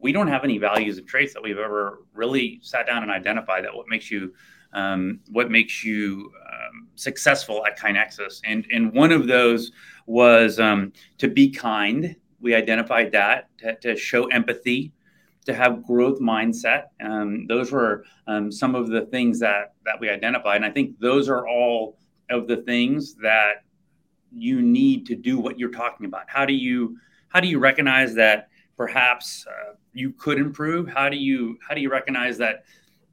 We 0.00 0.12
don't 0.12 0.28
have 0.28 0.44
any 0.44 0.58
values 0.58 0.98
and 0.98 1.08
traits 1.08 1.32
that 1.32 1.42
we've 1.42 1.56
ever 1.56 2.02
really 2.12 2.60
sat 2.62 2.86
down 2.86 3.02
and 3.04 3.10
identified 3.10 3.64
that 3.64 3.74
what 3.74 3.88
makes 3.88 4.10
you 4.10 4.34
um, 4.74 5.20
what 5.30 5.50
makes 5.50 5.84
you 5.84 6.30
um, 6.46 6.88
successful 6.96 7.64
at 7.66 7.78
KaiNexus. 7.78 8.40
And, 8.44 8.66
and 8.72 8.92
one 8.92 9.12
of 9.12 9.26
those 9.26 9.72
was 10.06 10.60
um, 10.60 10.92
to 11.18 11.28
be 11.28 11.50
kind. 11.50 12.14
We 12.40 12.54
identified 12.54 13.12
that, 13.12 13.48
to, 13.58 13.76
to, 13.76 13.96
show 13.96 14.26
empathy, 14.26 14.92
to 15.46 15.54
have 15.54 15.84
growth 15.84 16.20
mindset. 16.20 16.84
Um, 17.02 17.46
those 17.46 17.72
were 17.72 18.04
um, 18.26 18.52
some 18.52 18.74
of 18.74 18.88
the 18.88 19.02
things 19.06 19.38
that, 19.40 19.74
that 19.84 19.98
we 19.98 20.10
identified. 20.10 20.56
And 20.56 20.64
I 20.64 20.70
think 20.70 20.98
those 20.98 21.28
are 21.28 21.48
all 21.48 21.96
of 22.30 22.48
the 22.48 22.58
things 22.58 23.14
that 23.16 23.64
you 24.36 24.60
need 24.62 25.06
to 25.06 25.14
do 25.14 25.38
what 25.38 25.58
you're 25.58 25.70
talking 25.70 26.06
about. 26.06 26.24
How 26.26 26.44
do 26.44 26.52
you 26.52 26.98
how 27.28 27.40
do 27.40 27.48
you 27.48 27.58
recognize 27.58 28.14
that 28.14 28.48
perhaps 28.76 29.44
uh, 29.48 29.74
you 29.92 30.12
could 30.12 30.38
improve? 30.38 30.88
How 30.88 31.08
do 31.08 31.16
you 31.16 31.58
how 31.66 31.74
do 31.74 31.80
you 31.80 31.90
recognize 31.90 32.38
that 32.38 32.64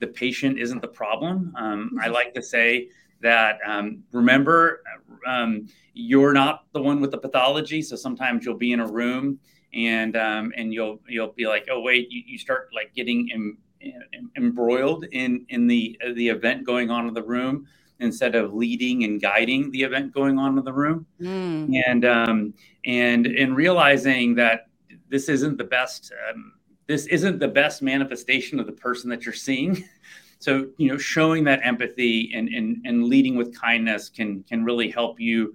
the 0.01 0.07
patient 0.07 0.59
isn't 0.59 0.81
the 0.81 0.87
problem. 0.87 1.53
Um, 1.57 1.97
I 2.01 2.05
mm-hmm. 2.05 2.13
like 2.13 2.33
to 2.33 2.43
say 2.43 2.89
that 3.21 3.59
um, 3.65 4.03
remember, 4.11 4.81
um, 5.25 5.67
you're 5.93 6.33
not 6.33 6.65
the 6.73 6.81
one 6.81 6.99
with 6.99 7.11
the 7.11 7.17
pathology. 7.17 7.81
So 7.81 7.95
sometimes 7.95 8.43
you'll 8.43 8.57
be 8.57 8.73
in 8.73 8.81
a 8.81 8.87
room 8.87 9.39
and 9.73 10.17
um, 10.17 10.51
and 10.57 10.73
you'll 10.73 10.99
you'll 11.07 11.31
be 11.31 11.47
like, 11.47 11.67
oh 11.71 11.79
wait, 11.79 12.11
you, 12.11 12.23
you 12.25 12.37
start 12.37 12.69
like 12.73 12.93
getting 12.93 13.29
em, 13.31 13.57
em, 13.81 14.31
embroiled 14.35 15.05
in 15.11 15.45
in 15.49 15.67
the 15.67 15.97
uh, 16.05 16.13
the 16.13 16.27
event 16.27 16.65
going 16.65 16.89
on 16.89 17.07
in 17.07 17.13
the 17.13 17.23
room 17.23 17.67
instead 17.99 18.33
of 18.33 18.53
leading 18.53 19.03
and 19.03 19.21
guiding 19.21 19.69
the 19.71 19.83
event 19.83 20.11
going 20.11 20.39
on 20.39 20.57
in 20.57 20.65
the 20.65 20.73
room 20.73 21.05
mm. 21.21 21.81
and 21.87 22.03
um, 22.03 22.53
and 22.83 23.27
and 23.27 23.55
realizing 23.55 24.33
that 24.35 24.67
this 25.09 25.29
isn't 25.29 25.57
the 25.57 25.63
best 25.63 26.11
um, 26.29 26.53
this 26.91 27.05
isn't 27.05 27.39
the 27.39 27.47
best 27.47 27.81
manifestation 27.81 28.59
of 28.59 28.65
the 28.65 28.73
person 28.73 29.09
that 29.09 29.25
you're 29.25 29.33
seeing. 29.33 29.87
So, 30.39 30.69
you 30.77 30.87
know, 30.87 30.97
showing 30.97 31.43
that 31.43 31.59
empathy 31.63 32.31
and, 32.33 32.49
and, 32.49 32.83
and 32.83 33.03
leading 33.03 33.35
with 33.35 33.55
kindness 33.55 34.09
can, 34.09 34.41
can 34.49 34.63
really 34.63 34.89
help 34.89 35.19
you, 35.19 35.53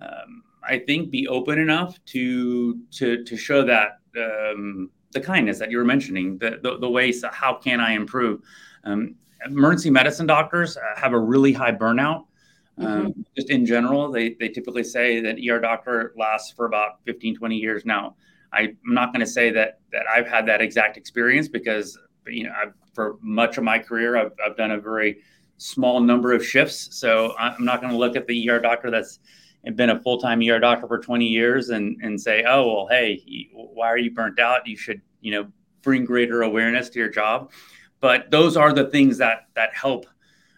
um, 0.00 0.42
I 0.66 0.78
think, 0.78 1.10
be 1.10 1.28
open 1.28 1.58
enough 1.58 2.02
to, 2.06 2.80
to, 2.92 3.22
to 3.22 3.36
show 3.36 3.62
that 3.66 3.98
um, 4.16 4.88
the 5.12 5.20
kindness 5.20 5.58
that 5.58 5.70
you 5.70 5.76
were 5.76 5.84
mentioning, 5.84 6.38
the, 6.38 6.58
the, 6.62 6.78
the 6.78 6.88
ways, 6.88 7.22
how 7.32 7.52
can 7.52 7.80
I 7.80 7.92
improve? 7.92 8.40
Um, 8.84 9.16
emergency 9.44 9.90
medicine 9.90 10.26
doctors 10.26 10.78
uh, 10.78 10.80
have 10.96 11.12
a 11.12 11.20
really 11.20 11.52
high 11.52 11.72
burnout. 11.72 12.24
Um, 12.78 12.86
mm-hmm. 12.86 13.20
Just 13.36 13.50
in 13.50 13.66
general, 13.66 14.10
they, 14.10 14.36
they 14.40 14.48
typically 14.48 14.84
say 14.84 15.20
that 15.20 15.36
ER 15.46 15.60
doctor 15.60 16.14
lasts 16.16 16.50
for 16.50 16.64
about 16.64 17.04
15, 17.04 17.36
20 17.36 17.56
years. 17.56 17.84
Now, 17.84 18.16
I'm 18.54 18.76
not 18.84 19.12
going 19.12 19.20
to 19.20 19.30
say 19.30 19.50
that 19.50 19.80
that 19.92 20.04
I've 20.08 20.26
had 20.26 20.46
that 20.46 20.60
exact 20.60 20.96
experience 20.96 21.48
because 21.48 21.98
you 22.26 22.44
know 22.44 22.52
I've, 22.60 22.72
for 22.94 23.16
much 23.20 23.58
of 23.58 23.64
my 23.64 23.78
career 23.78 24.16
I've, 24.16 24.32
I've 24.44 24.56
done 24.56 24.72
a 24.72 24.80
very 24.80 25.18
small 25.56 26.00
number 26.00 26.32
of 26.32 26.44
shifts. 26.44 26.96
So 26.98 27.34
I'm 27.38 27.64
not 27.64 27.80
going 27.80 27.92
to 27.92 27.98
look 27.98 28.16
at 28.16 28.26
the 28.26 28.50
ER 28.50 28.60
doctor 28.60 28.90
that's 28.90 29.18
been 29.74 29.90
a 29.90 30.00
full 30.00 30.18
time 30.18 30.42
ER 30.42 30.58
doctor 30.58 30.86
for 30.86 30.98
20 30.98 31.26
years 31.26 31.70
and 31.70 31.96
and 32.02 32.20
say, 32.20 32.44
oh 32.46 32.72
well, 32.72 32.88
hey, 32.88 33.50
why 33.52 33.88
are 33.88 33.98
you 33.98 34.10
burnt 34.10 34.38
out? 34.38 34.66
You 34.66 34.76
should 34.76 35.00
you 35.20 35.32
know 35.32 35.46
bring 35.82 36.04
greater 36.04 36.42
awareness 36.42 36.88
to 36.90 36.98
your 36.98 37.10
job. 37.10 37.52
But 38.00 38.30
those 38.30 38.56
are 38.56 38.72
the 38.72 38.90
things 38.90 39.18
that 39.18 39.48
that 39.54 39.74
help 39.74 40.06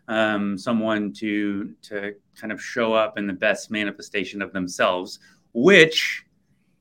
um, 0.09 0.59
someone 0.59 1.13
to 1.15 1.75
to 1.83 2.15
kind 2.39 2.53
of 2.53 2.63
show 2.63 2.93
up 2.93 3.19
in 3.19 3.27
the 3.27 3.33
best 3.33 3.71
manifestation 3.71 4.43
of 4.43 4.53
themselves, 4.53 5.19
which 5.53 6.26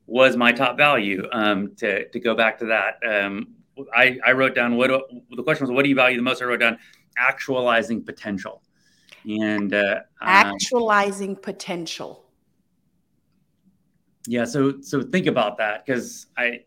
was 0.08 0.38
my 0.38 0.52
top 0.52 0.78
value. 0.78 1.28
Um, 1.32 1.76
to 1.78 2.08
to 2.10 2.20
go 2.20 2.36
back 2.36 2.60
to 2.60 2.66
that, 2.66 3.00
um, 3.08 3.56
I 3.96 4.18
I 4.26 4.32
wrote 4.34 4.56
down 4.56 4.76
what 4.76 4.90
the 4.90 5.44
question 5.44 5.68
was. 5.68 5.72
What 5.74 5.84
do 5.84 5.90
you 5.90 5.96
value 5.96 6.18
the 6.18 6.24
most? 6.24 6.42
I 6.42 6.46
wrote 6.46 6.60
down 6.60 6.78
actualizing 7.18 8.04
potential, 8.04 8.62
and 9.26 9.74
uh, 9.74 10.02
um, 10.22 10.28
actualizing 10.30 11.36
potential. 11.36 12.26
Yeah, 14.28 14.46
so 14.46 14.82
so 14.82 15.02
think 15.02 15.28
about 15.28 15.58
that 15.58 15.86
because 15.86 16.28
I, 16.38 16.62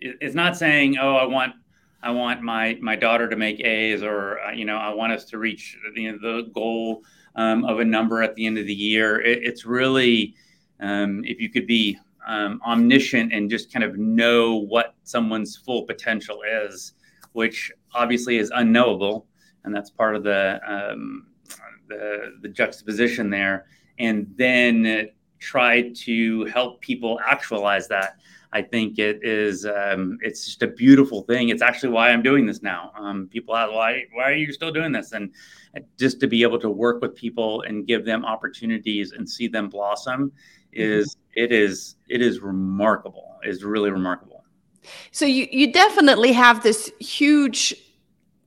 it's 0.00 0.34
not 0.34 0.56
saying 0.56 0.98
oh 0.98 1.16
I 1.16 1.24
want 1.24 1.54
I 2.02 2.10
want 2.10 2.42
my 2.42 2.78
my 2.80 2.96
daughter 2.96 3.28
to 3.28 3.36
make 3.36 3.60
A's 3.60 4.02
or 4.02 4.40
uh, 4.40 4.52
you 4.52 4.64
know 4.64 4.76
I 4.76 4.92
want 4.92 5.12
us 5.12 5.24
to 5.26 5.38
reach 5.38 5.76
the 5.94 6.12
the 6.12 6.50
goal 6.52 7.02
um, 7.36 7.64
of 7.64 7.80
a 7.80 7.84
number 7.84 8.22
at 8.22 8.34
the 8.34 8.46
end 8.46 8.58
of 8.58 8.66
the 8.66 8.74
year. 8.74 9.20
It, 9.20 9.44
it's 9.44 9.64
really 9.64 10.34
um, 10.80 11.22
if 11.24 11.40
you 11.40 11.50
could 11.50 11.66
be 11.66 11.98
um, 12.26 12.60
omniscient 12.66 13.32
and 13.32 13.50
just 13.50 13.72
kind 13.72 13.84
of 13.84 13.96
know 13.96 14.56
what 14.56 14.94
someone's 15.04 15.56
full 15.56 15.84
potential 15.84 16.40
is, 16.66 16.94
which 17.32 17.72
obviously 17.94 18.38
is 18.38 18.50
unknowable, 18.54 19.26
and 19.64 19.74
that's 19.74 19.90
part 19.90 20.16
of 20.16 20.22
the 20.22 20.60
um, 20.66 21.26
the, 21.88 22.36
the 22.42 22.48
juxtaposition 22.48 23.30
there. 23.30 23.66
And 23.98 24.32
then 24.36 25.10
try 25.40 25.90
to 25.94 26.44
help 26.46 26.80
people 26.80 27.20
actualize 27.26 27.88
that. 27.88 28.20
I 28.52 28.62
think 28.62 28.98
it 28.98 29.20
is 29.22 29.64
um, 29.64 30.18
it's 30.22 30.44
just 30.44 30.62
a 30.62 30.66
beautiful 30.66 31.22
thing. 31.22 31.50
It's 31.50 31.62
actually 31.62 31.90
why 31.90 32.10
I'm 32.10 32.22
doing 32.22 32.46
this 32.46 32.62
now. 32.62 32.90
Um, 32.98 33.28
people 33.28 33.54
ask 33.54 33.72
why 33.72 34.04
why 34.12 34.24
are 34.24 34.34
you 34.34 34.52
still 34.52 34.72
doing 34.72 34.90
this? 34.90 35.12
And 35.12 35.32
just 35.98 36.18
to 36.20 36.26
be 36.26 36.42
able 36.42 36.58
to 36.58 36.68
work 36.68 37.00
with 37.00 37.14
people 37.14 37.62
and 37.62 37.86
give 37.86 38.04
them 38.04 38.24
opportunities 38.24 39.12
and 39.12 39.28
see 39.28 39.46
them 39.46 39.68
blossom 39.68 40.32
Mm-hmm. 40.76 40.92
is 40.92 41.16
it 41.34 41.52
is 41.52 41.96
it 42.08 42.22
is 42.22 42.40
remarkable. 42.40 43.38
It's 43.42 43.62
really 43.62 43.90
remarkable. 43.90 44.44
So 45.10 45.26
you 45.26 45.48
you 45.50 45.72
definitely 45.72 46.32
have 46.32 46.62
this 46.62 46.90
huge 46.98 47.74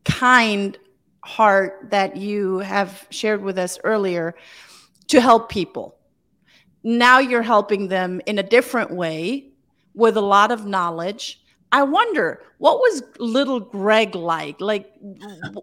kind 0.05 0.77
heart 1.23 1.87
that 1.89 2.17
you 2.17 2.59
have 2.59 3.07
shared 3.09 3.41
with 3.41 3.57
us 3.57 3.79
earlier 3.83 4.35
to 5.07 5.21
help 5.21 5.49
people. 5.49 5.95
Now 6.83 7.19
you're 7.19 7.43
helping 7.43 7.87
them 7.87 8.21
in 8.25 8.39
a 8.39 8.43
different 8.43 8.91
way 8.91 9.51
with 9.93 10.17
a 10.17 10.21
lot 10.21 10.51
of 10.51 10.65
knowledge 10.65 11.42
I 11.73 11.81
wonder 11.81 12.43
what 12.59 12.77
was 12.77 13.01
little 13.17 13.59
Greg 13.59 14.13
like? 14.13 14.61
Like 14.61 14.93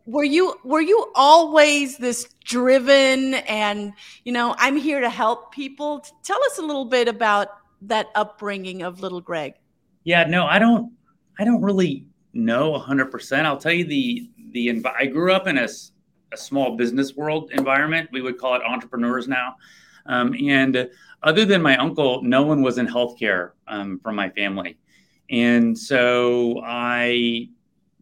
were 0.06 0.24
you 0.24 0.56
were 0.64 0.80
you 0.80 1.10
always 1.14 1.98
this 1.98 2.28
driven 2.44 3.34
and 3.34 3.92
you 4.24 4.32
know, 4.32 4.56
I'm 4.58 4.76
here 4.76 5.00
to 5.00 5.08
help 5.08 5.52
people? 5.52 6.04
Tell 6.24 6.42
us 6.44 6.58
a 6.58 6.62
little 6.62 6.84
bit 6.84 7.06
about 7.06 7.48
that 7.82 8.08
upbringing 8.16 8.82
of 8.82 9.00
little 9.00 9.20
Greg. 9.20 9.54
Yeah, 10.02 10.24
no, 10.24 10.46
I 10.46 10.58
don't 10.58 10.92
I 11.38 11.44
don't 11.44 11.62
really 11.62 12.04
know 12.32 12.72
100%. 12.72 13.44
I'll 13.44 13.56
tell 13.56 13.72
you 13.72 13.84
the 13.84 14.28
the 14.50 14.84
I 14.98 15.06
grew 15.06 15.32
up 15.32 15.46
in 15.46 15.58
a 15.58 15.68
a 16.32 16.36
small 16.36 16.76
business 16.76 17.14
world 17.14 17.50
environment. 17.52 18.10
We 18.12 18.20
would 18.20 18.36
call 18.36 18.56
it 18.56 18.62
entrepreneurs 18.62 19.28
now. 19.28 19.56
Um, 20.06 20.34
and 20.34 20.88
other 21.22 21.44
than 21.44 21.62
my 21.62 21.76
uncle, 21.76 22.22
no 22.22 22.42
one 22.42 22.62
was 22.62 22.78
in 22.78 22.86
healthcare 22.86 23.50
um, 23.68 24.00
from 24.02 24.16
my 24.16 24.30
family. 24.30 24.76
And 25.30 25.78
so 25.78 26.60
I 26.64 27.48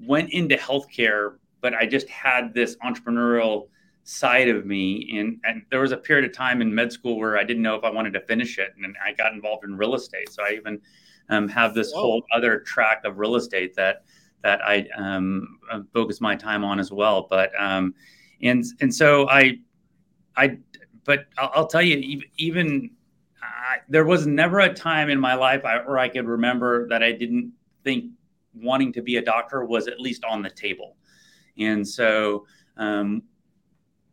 went 0.01 0.33
into 0.33 0.57
healthcare, 0.57 1.37
but 1.61 1.75
I 1.75 1.87
just 1.87 2.09
had 2.09 2.55
this 2.55 2.77
entrepreneurial 2.77 3.69
side 4.05 4.49
of 4.49 4.65
me. 4.65 5.19
And, 5.19 5.39
and 5.45 5.63
there 5.71 5.81
was 5.81 5.93
a 5.93 5.97
period 5.97 6.25
of 6.25 6.35
time 6.35 6.63
in 6.63 6.75
med 6.75 6.93
school 6.93 7.19
where 7.19 7.37
I 7.37 7.45
didn't 7.45 7.63
know 7.63 7.75
if 7.75 7.85
I 7.85 7.91
wanted 7.91 8.15
to 8.15 8.21
finish 8.21 8.59
it. 8.59 8.73
And 8.83 8.97
I 9.05 9.13
got 9.13 9.33
involved 9.33 9.65
in 9.65 9.77
real 9.77 9.95
estate. 9.95 10.31
So 10.31 10.43
I 10.43 10.53
even 10.53 10.81
um, 11.29 11.49
have 11.49 11.75
this 11.75 11.93
Whoa. 11.93 12.01
whole 12.01 12.25
other 12.35 12.61
track 12.61 13.03
of 13.05 13.19
real 13.19 13.37
estate 13.37 13.75
that 13.77 14.05
that 14.43 14.61
I 14.63 14.87
um, 14.97 15.59
focus 15.93 16.21
my 16.21 16.37
time 16.37 16.65
on 16.65 16.79
as 16.79 16.93
well. 16.93 17.27
But 17.29 17.51
um, 17.61 17.95
and 18.41 18.65
and 18.81 18.95
so 18.95 19.29
I 19.29 19.59
I 20.37 20.59
but 21.05 21.27
I'll, 21.37 21.51
I'll 21.55 21.67
tell 21.67 21.83
you 21.83 22.23
even 22.37 22.91
there 23.89 24.05
was 24.05 24.27
never 24.27 24.61
a 24.61 24.73
time 24.73 25.09
in 25.09 25.19
my 25.19 25.35
life 25.35 25.65
I, 25.65 25.79
where 25.79 25.99
I 25.99 26.09
could 26.09 26.27
remember 26.27 26.89
that 26.89 27.03
I 27.03 27.13
didn't 27.13 27.53
think 27.85 28.13
wanting 28.55 28.93
to 28.93 29.03
be 29.03 29.17
a 29.17 29.23
doctor 29.23 29.65
was 29.65 29.89
at 29.89 30.01
least 30.01 30.25
on 30.25 30.43
the 30.43 30.51
table. 30.51 30.97
And 31.59 31.87
so, 31.87 32.47
um, 32.77 33.23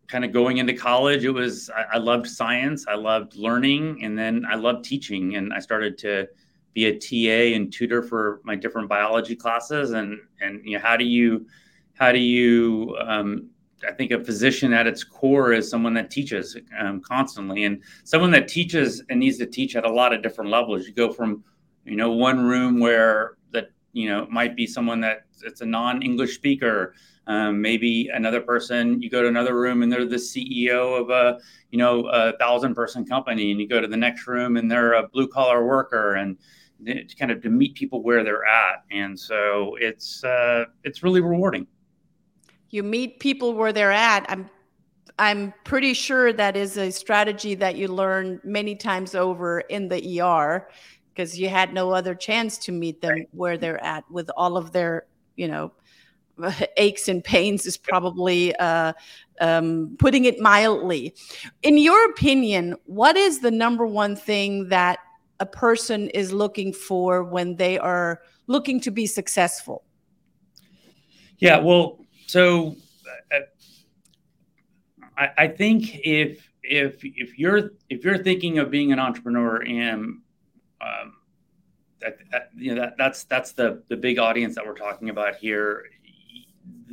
kind 0.08 0.24
of 0.24 0.32
going 0.32 0.58
into 0.58 0.74
college, 0.74 1.25
it 1.25 1.32
was 1.32 1.70
I, 1.70 1.96
I, 1.96 1.98
loved 1.98 2.27
science, 2.27 2.86
I 2.88 2.94
loved 2.96 3.36
learning, 3.36 4.03
and 4.03 4.17
then 4.17 4.46
I 4.50 4.55
loved 4.55 4.86
teaching. 4.86 5.36
And 5.36 5.51
I 5.51 5.60
started 5.60 5.98
to 6.00 6.27
be 6.74 6.86
a 6.86 6.98
TA 6.98 7.55
and 7.55 7.72
tutor 7.74 8.03
for 8.03 8.41
my 8.44 8.55
different 8.55 8.88
biology 8.88 9.36
classes. 9.36 9.91
And 9.91 10.20
and 10.41 10.62
you 10.63 10.77
know, 10.77 10.84
how 10.84 10.96
do 10.96 11.05
you 11.05 11.48
how 11.96 12.12
do 12.12 12.20
you 12.20 12.96
um, 13.01 13.50
I 13.88 13.91
think 13.91 14.12
a 14.12 14.24
physician 14.24 14.74
at 14.74 14.88
its 14.88 15.03
core 15.03 15.51
is 15.51 15.70
someone 15.70 15.94
that 15.96 16.10
teaches 16.10 16.58
um, 16.79 17.01
constantly, 17.01 17.65
and 17.65 17.82
someone 18.03 18.32
that 18.32 18.48
teaches 18.48 19.03
and 19.10 19.20
needs 19.20 19.38
to 19.39 19.46
teach 19.46 19.75
at 19.75 19.86
a 19.86 19.91
lot 19.91 20.13
of 20.13 20.24
different 20.24 20.50
levels. 20.50 20.88
You 20.88 20.94
go 20.94 21.12
from, 21.12 21.44
you 21.86 21.96
know, 21.96 22.12
one 22.12 22.46
room 22.46 22.79
where 22.79 23.38
that 23.51 23.72
you 23.94 24.10
know 24.10 24.27
might 24.29 24.55
be 24.55 24.65
someone 24.65 25.01
that 25.01 25.25
it's 25.44 25.62
a 25.62 25.65
non-English 25.65 26.36
speaker, 26.36 26.94
um, 27.27 27.62
maybe 27.62 28.10
another 28.13 28.41
person. 28.41 29.01
You 29.01 29.10
go 29.10 29.22
to 29.22 29.27
another 29.27 29.60
room 29.60 29.84
and 29.84 29.91
they're 29.91 30.05
the 30.05 30.15
CEO 30.15 31.00
of 31.00 31.10
a 31.10 31.39
you 31.72 31.77
know 31.77 32.08
a 32.08 32.38
thousand-person 32.38 33.05
company, 33.05 33.51
and 33.51 33.60
you 33.60 33.67
go 33.67 33.82
to 33.82 33.88
the 33.88 33.98
next 33.98 34.25
room 34.27 34.58
and 34.58 34.72
they're 34.72 34.94
a 34.94 35.08
blue-collar 35.08 35.65
worker, 35.65 36.15
and 36.15 36.38
kind 37.20 37.32
of 37.32 37.41
to 37.41 37.50
meet 37.50 37.75
people 37.75 38.01
where 38.03 38.24
they're 38.24 38.46
at, 38.46 38.84
and 38.91 39.20
so 39.20 39.75
it's 39.82 40.24
uh, 40.24 40.65
it's 40.84 41.03
really 41.03 41.22
rewarding 41.22 41.67
you 42.69 42.84
meet 42.84 43.19
people 43.19 43.53
where 43.53 43.74
they're 43.74 43.91
at 43.91 44.25
i'm 44.29 44.50
i'm 45.19 45.53
pretty 45.63 45.93
sure 45.93 46.34
that 46.34 46.55
is 46.55 46.77
a 46.77 46.91
strategy 46.91 47.55
that 47.55 47.75
you 47.75 47.88
learn 47.88 48.39
many 48.43 48.75
times 48.75 49.15
over 49.15 49.62
in 49.62 49.88
the 49.88 50.22
er 50.22 50.67
because 51.13 51.39
you 51.39 51.48
had 51.48 51.74
no 51.74 51.91
other 51.91 52.13
chance 52.13 52.57
to 52.57 52.72
meet 52.72 53.01
them 53.01 53.12
right. 53.12 53.29
where 53.31 53.57
they're 53.57 53.84
at 53.84 54.03
with 54.12 54.29
all 54.36 54.57
of 54.57 54.72
their 54.72 55.05
you 55.36 55.48
know 55.48 55.72
aches 56.77 57.07
and 57.07 57.24
pains 57.24 57.65
is 57.65 57.77
probably 57.77 58.55
uh, 58.57 58.93
um, 59.41 59.95
putting 60.00 60.25
it 60.25 60.39
mildly. 60.39 61.13
In 61.63 61.77
your 61.77 62.10
opinion, 62.10 62.75
what 62.86 63.15
is 63.15 63.39
the 63.39 63.51
number 63.51 63.86
one 63.86 64.15
thing 64.15 64.69
that 64.69 65.00
a 65.39 65.45
person 65.45 66.10
is 66.10 66.31
looking 66.31 66.74
for 66.74 67.24
when 67.24 67.55
they 67.55 67.77
are 67.77 68.22
looking 68.48 68.79
to 68.81 68.91
be 68.91 69.05
successful? 69.05 69.84
Yeah, 71.39 71.57
well, 71.60 72.00
so 72.25 72.75
uh, 73.32 73.39
I, 75.17 75.29
I 75.38 75.48
think 75.48 76.00
if 76.03 76.50
if 76.63 77.03
if 77.03 77.38
you're 77.38 77.72
if 77.89 78.03
you're 78.03 78.17
thinking 78.17 78.60
of 78.60 78.72
being 78.72 78.91
an 78.91 79.00
entrepreneur 79.00 79.62
and 79.63 80.22
um, 80.82 81.13
that, 82.01 82.17
that, 82.32 82.50
you 82.55 82.74
know 82.74 82.82
that 82.82 82.98
that's 82.98 83.24
that's 83.25 83.53
the 83.53 83.84
the 83.88 83.98
big 83.98 84.20
audience 84.20 84.55
that 84.55 84.65
we're 84.65 84.75
talking 84.75 85.10
about 85.10 85.36
here 85.36 85.86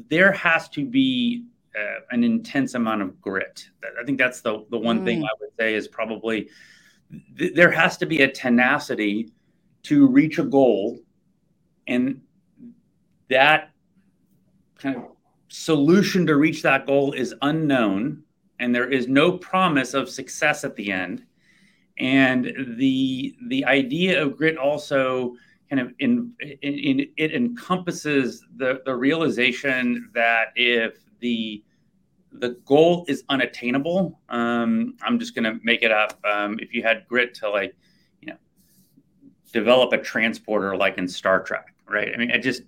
there 0.09 0.33
has 0.33 0.69
to 0.71 0.85
be 0.85 1.45
uh, 1.79 2.01
an 2.11 2.23
intense 2.23 2.75
amount 2.75 3.03
of 3.03 3.21
grit 3.21 3.69
i 4.01 4.05
think 4.05 4.19
that's 4.19 4.41
the 4.41 4.65
the 4.71 4.79
one 4.79 5.01
mm. 5.01 5.05
thing 5.05 5.25
i 5.25 5.29
would 5.41 5.51
say 5.59 5.75
is 5.75 5.89
probably 5.89 6.49
th- 7.39 7.55
there 7.55 7.71
has 7.71 7.97
to 7.97 8.07
be 8.07 8.23
a 8.23 8.31
tenacity 8.31 9.33
to 9.83 10.07
reach 10.07 10.39
a 10.39 10.45
goal 10.45 10.99
and 11.87 12.21
that 13.29 13.71
kind 14.79 14.97
of 14.97 15.12
solution 15.53 16.27
to 16.27 16.37
reach 16.37 16.63
that 16.63 16.87
goal 16.87 17.13
is 17.13 17.35
unknown 17.43 18.23
and 18.59 18.75
there 18.75 18.91
is 18.91 19.07
no 19.07 19.37
promise 19.37 19.93
of 19.93 20.09
success 20.09 20.65
at 20.65 20.75
the 20.77 20.91
end. 20.91 21.27
And 21.99 22.51
the 22.79 23.37
the 23.49 23.65
idea 23.67 24.23
of 24.23 24.39
grit 24.39 24.57
also 24.57 25.37
kind 25.69 25.81
of 25.81 25.93
in, 25.99 26.33
in, 26.41 26.79
in 26.79 27.09
it 27.19 27.35
encompasses 27.35 28.47
the 28.57 28.81
the 28.87 28.95
realization 28.95 30.11
that 30.15 30.53
if 30.57 30.99
the 31.21 31.63
the 32.33 32.57
goal 32.65 33.05
is 33.09 33.23
unattainable 33.29 34.19
um, 34.31 34.97
i'm 35.03 35.19
just 35.19 35.35
going 35.35 35.45
to 35.45 35.59
make 35.63 35.83
it 35.83 35.93
up. 35.93 36.19
Um, 36.25 36.59
if 36.61 36.73
you 36.73 36.83
had 36.83 37.07
grit 37.07 37.35
to 37.35 37.51
like 37.51 37.77
you 38.23 38.29
know 38.29 38.39
develop 39.53 39.93
a 39.93 39.99
transporter 39.99 40.75
like 40.77 40.97
in 40.97 41.07
star 41.07 41.43
trek 41.43 41.75
right? 41.87 42.11
I 42.15 42.17
mean 42.17 42.31
it 42.31 42.39
just 42.39 42.63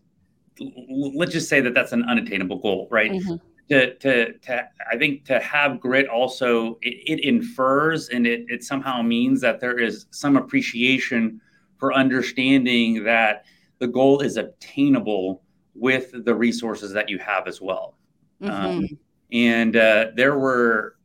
let's 0.58 1.32
just 1.32 1.48
say 1.48 1.60
that 1.60 1.74
that's 1.74 1.92
an 1.92 2.04
unattainable 2.04 2.58
goal, 2.58 2.88
right? 2.90 3.10
Mm-hmm. 3.10 3.36
To, 3.70 3.94
to, 3.94 4.32
to, 4.38 4.68
I 4.92 4.98
think 4.98 5.24
to 5.24 5.40
have 5.40 5.80
grit 5.80 6.06
also, 6.08 6.78
it, 6.82 7.20
it 7.20 7.24
infers 7.24 8.10
and 8.10 8.26
it, 8.26 8.44
it 8.48 8.62
somehow 8.62 9.00
means 9.00 9.40
that 9.40 9.58
there 9.58 9.78
is 9.78 10.06
some 10.10 10.36
appreciation 10.36 11.40
for 11.78 11.94
understanding 11.94 13.04
that 13.04 13.44
the 13.78 13.86
goal 13.86 14.20
is 14.20 14.36
obtainable 14.36 15.42
with 15.74 16.12
the 16.24 16.34
resources 16.34 16.92
that 16.92 17.08
you 17.08 17.18
have 17.18 17.48
as 17.48 17.60
well. 17.60 17.96
Mm-hmm. 18.42 18.66
Um, 18.66 18.88
and 19.32 19.76
uh, 19.76 20.06
there 20.14 20.38
were 20.38 20.96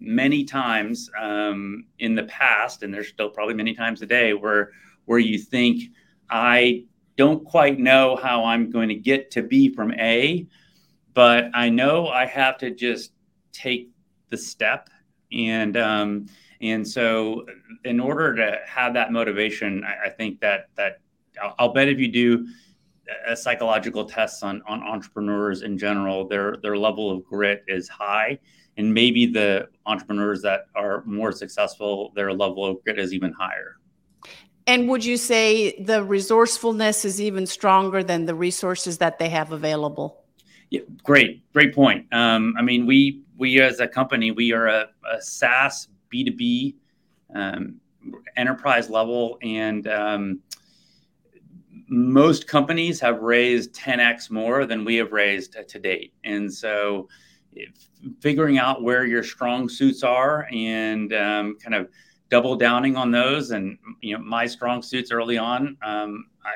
many 0.00 0.44
times 0.44 1.10
um, 1.20 1.84
in 1.98 2.14
the 2.14 2.24
past, 2.24 2.82
and 2.82 2.92
there's 2.92 3.08
still 3.08 3.30
probably 3.30 3.54
many 3.54 3.74
times 3.74 4.00
today, 4.00 4.34
where 4.34 4.72
where 5.04 5.18
you 5.18 5.38
think 5.38 5.90
I 6.28 6.84
don't 7.16 7.44
quite 7.44 7.78
know 7.78 8.16
how 8.16 8.44
I'm 8.44 8.70
going 8.70 8.88
to 8.88 8.94
get 8.94 9.30
to 9.32 9.42
B 9.42 9.72
from 9.72 9.92
A, 9.94 10.46
but 11.14 11.50
I 11.54 11.70
know 11.70 12.08
I 12.08 12.26
have 12.26 12.58
to 12.58 12.70
just 12.70 13.12
take 13.52 13.90
the 14.28 14.36
step. 14.36 14.90
And 15.32 15.76
um, 15.76 16.26
and 16.60 16.86
so, 16.86 17.46
in 17.84 18.00
order 18.00 18.34
to 18.36 18.58
have 18.66 18.94
that 18.94 19.12
motivation, 19.12 19.84
I, 19.84 20.06
I 20.06 20.10
think 20.10 20.40
that 20.40 20.68
that 20.76 21.00
I'll, 21.42 21.54
I'll, 21.58 21.72
bet 21.72 21.88
if 21.88 21.98
you 21.98 22.08
do 22.08 22.46
a 23.26 23.36
psychological 23.36 24.04
tests 24.04 24.42
on 24.42 24.62
on 24.68 24.82
entrepreneurs 24.82 25.62
in 25.62 25.78
general, 25.78 26.28
their 26.28 26.56
their 26.62 26.76
level 26.76 27.10
of 27.10 27.24
grit 27.24 27.64
is 27.66 27.88
high, 27.88 28.38
and 28.76 28.92
maybe 28.92 29.26
the 29.26 29.68
entrepreneurs 29.86 30.42
that 30.42 30.66
are 30.74 31.02
more 31.04 31.32
successful, 31.32 32.12
their 32.14 32.32
level 32.32 32.64
of 32.64 32.82
grit 32.84 32.98
is 32.98 33.12
even 33.12 33.32
higher. 33.32 33.76
And 34.66 34.88
would 34.88 35.04
you 35.04 35.16
say 35.16 35.80
the 35.80 36.02
resourcefulness 36.02 37.04
is 37.04 37.20
even 37.20 37.46
stronger 37.46 38.02
than 38.02 38.26
the 38.26 38.34
resources 38.34 38.98
that 38.98 39.18
they 39.18 39.28
have 39.28 39.52
available? 39.52 40.24
Yeah, 40.70 40.80
great, 41.04 41.42
great 41.52 41.74
point. 41.74 42.06
Um, 42.12 42.54
I 42.58 42.62
mean, 42.62 42.86
we 42.86 43.22
we 43.38 43.60
as 43.60 43.78
a 43.78 43.86
company, 43.86 44.32
we 44.32 44.52
are 44.52 44.66
a, 44.66 44.88
a 45.12 45.22
SaaS 45.22 45.88
B 46.08 46.24
two 46.24 46.32
B 46.32 46.76
um, 47.34 47.76
enterprise 48.36 48.90
level, 48.90 49.38
and 49.42 49.86
um, 49.86 50.40
most 51.88 52.48
companies 52.48 52.98
have 53.00 53.20
raised 53.20 53.72
10x 53.74 54.30
more 54.30 54.66
than 54.66 54.84
we 54.84 54.96
have 54.96 55.12
raised 55.12 55.56
to 55.68 55.78
date. 55.78 56.12
And 56.24 56.52
so, 56.52 57.08
figuring 58.20 58.58
out 58.58 58.82
where 58.82 59.06
your 59.06 59.22
strong 59.22 59.68
suits 59.68 60.02
are 60.02 60.48
and 60.52 61.12
um, 61.14 61.56
kind 61.62 61.74
of 61.74 61.88
double 62.28 62.56
downing 62.56 62.96
on 62.96 63.10
those. 63.10 63.50
And 63.50 63.78
you 64.00 64.16
know, 64.16 64.22
my 64.22 64.46
strong 64.46 64.82
suits 64.82 65.10
early 65.10 65.38
on, 65.38 65.76
um, 65.82 66.26
I 66.44 66.54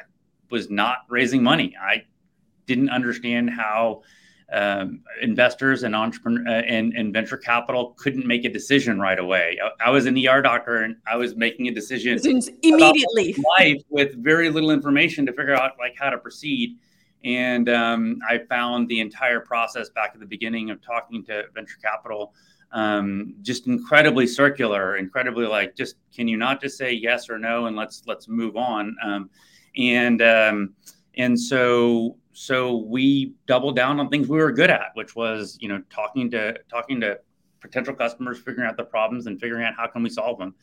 was 0.50 0.70
not 0.70 0.98
raising 1.08 1.42
money. 1.42 1.74
I 1.80 2.04
didn't 2.66 2.90
understand 2.90 3.50
how 3.50 4.02
um, 4.52 5.02
investors 5.22 5.84
and 5.84 5.94
entrepreneur 5.94 6.44
uh, 6.46 6.62
and, 6.62 6.92
and, 6.94 7.12
venture 7.12 7.36
capital 7.36 7.94
couldn't 7.96 8.26
make 8.26 8.44
a 8.44 8.48
decision 8.48 8.98
right 8.98 9.18
away. 9.20 9.58
I, 9.62 9.86
I, 9.86 9.90
was 9.90 10.06
an 10.06 10.18
ER 10.26 10.42
doctor 10.42 10.78
and 10.78 10.96
I 11.06 11.14
was 11.14 11.36
making 11.36 11.68
a 11.68 11.70
decision 11.70 12.18
immediately 12.62 13.36
life 13.58 13.80
with 13.90 14.16
very 14.16 14.50
little 14.50 14.72
information 14.72 15.24
to 15.26 15.32
figure 15.32 15.54
out 15.54 15.72
like 15.78 15.94
how 15.96 16.10
to 16.10 16.18
proceed. 16.18 16.78
And 17.22 17.68
um, 17.68 18.18
I 18.28 18.38
found 18.48 18.88
the 18.88 18.98
entire 18.98 19.38
process 19.38 19.88
back 19.90 20.12
at 20.14 20.20
the 20.20 20.26
beginning 20.26 20.70
of 20.70 20.82
talking 20.82 21.24
to 21.26 21.44
venture 21.54 21.78
capital 21.80 22.32
um, 22.72 23.34
just 23.42 23.66
incredibly 23.66 24.26
circular, 24.26 24.96
incredibly 24.96 25.46
like 25.46 25.76
just 25.76 25.96
can 26.14 26.28
you 26.28 26.36
not 26.36 26.60
just 26.60 26.78
say 26.78 26.92
yes 26.92 27.28
or 27.28 27.38
no 27.38 27.66
and 27.66 27.76
let's 27.76 28.02
let's 28.06 28.28
move 28.28 28.56
on. 28.56 28.96
Um, 29.02 29.30
and 29.76 30.22
um, 30.22 30.74
and 31.16 31.38
so 31.38 32.16
so 32.32 32.76
we 32.76 33.34
doubled 33.46 33.76
down 33.76 33.98
on 34.00 34.08
things 34.08 34.28
we 34.28 34.38
were 34.38 34.52
good 34.52 34.70
at, 34.70 34.90
which 34.94 35.16
was 35.16 35.58
you 35.60 35.68
know 35.68 35.82
talking 35.90 36.30
to 36.30 36.56
talking 36.70 37.00
to 37.00 37.18
potential 37.60 37.94
customers 37.94 38.38
figuring 38.38 38.68
out 38.68 38.76
the 38.76 38.84
problems 38.84 39.26
and 39.26 39.40
figuring 39.40 39.64
out 39.64 39.74
how 39.76 39.86
can 39.86 40.02
we 40.02 40.10
solve 40.10 40.38
them 40.38 40.54